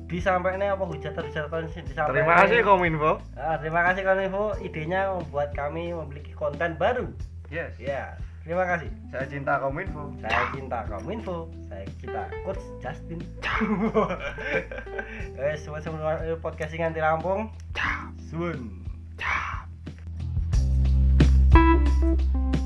disampaikan 0.09 0.73
apa 0.73 0.83
hujatan-hujatan 0.83 1.69
sing 1.69 1.85
disampaikan. 1.85 2.17
Terima 2.25 2.35
kasih 2.43 2.59
Kominfo. 2.65 3.21
Ah, 3.37 3.61
terima 3.61 3.81
kasih 3.85 4.01
Kominfo 4.03 4.57
idenya 4.59 5.13
membuat 5.13 5.53
kami 5.53 5.93
memiliki 5.93 6.33
konten 6.33 6.75
baru. 6.75 7.07
Yes. 7.53 7.77
Ya, 7.77 8.17
Terima 8.43 8.67
kasih. 8.67 8.91
Saya 9.07 9.25
cinta 9.31 9.55
Kominfo. 9.55 10.11
Saya 10.19 10.51
cinta 10.51 10.83
Kominfo. 10.91 11.47
Saya 11.71 11.87
cinta 11.95 12.27
Coach 12.43 12.63
Justin. 12.83 13.23
Guys, 15.39 15.63
semua 15.63 15.79
semua 15.79 16.19
podcastingan 16.43 16.91
di 16.91 16.99
Lampung. 16.99 17.47
Sun. 18.27 18.83
Thank 22.03 22.55
you 22.55 22.62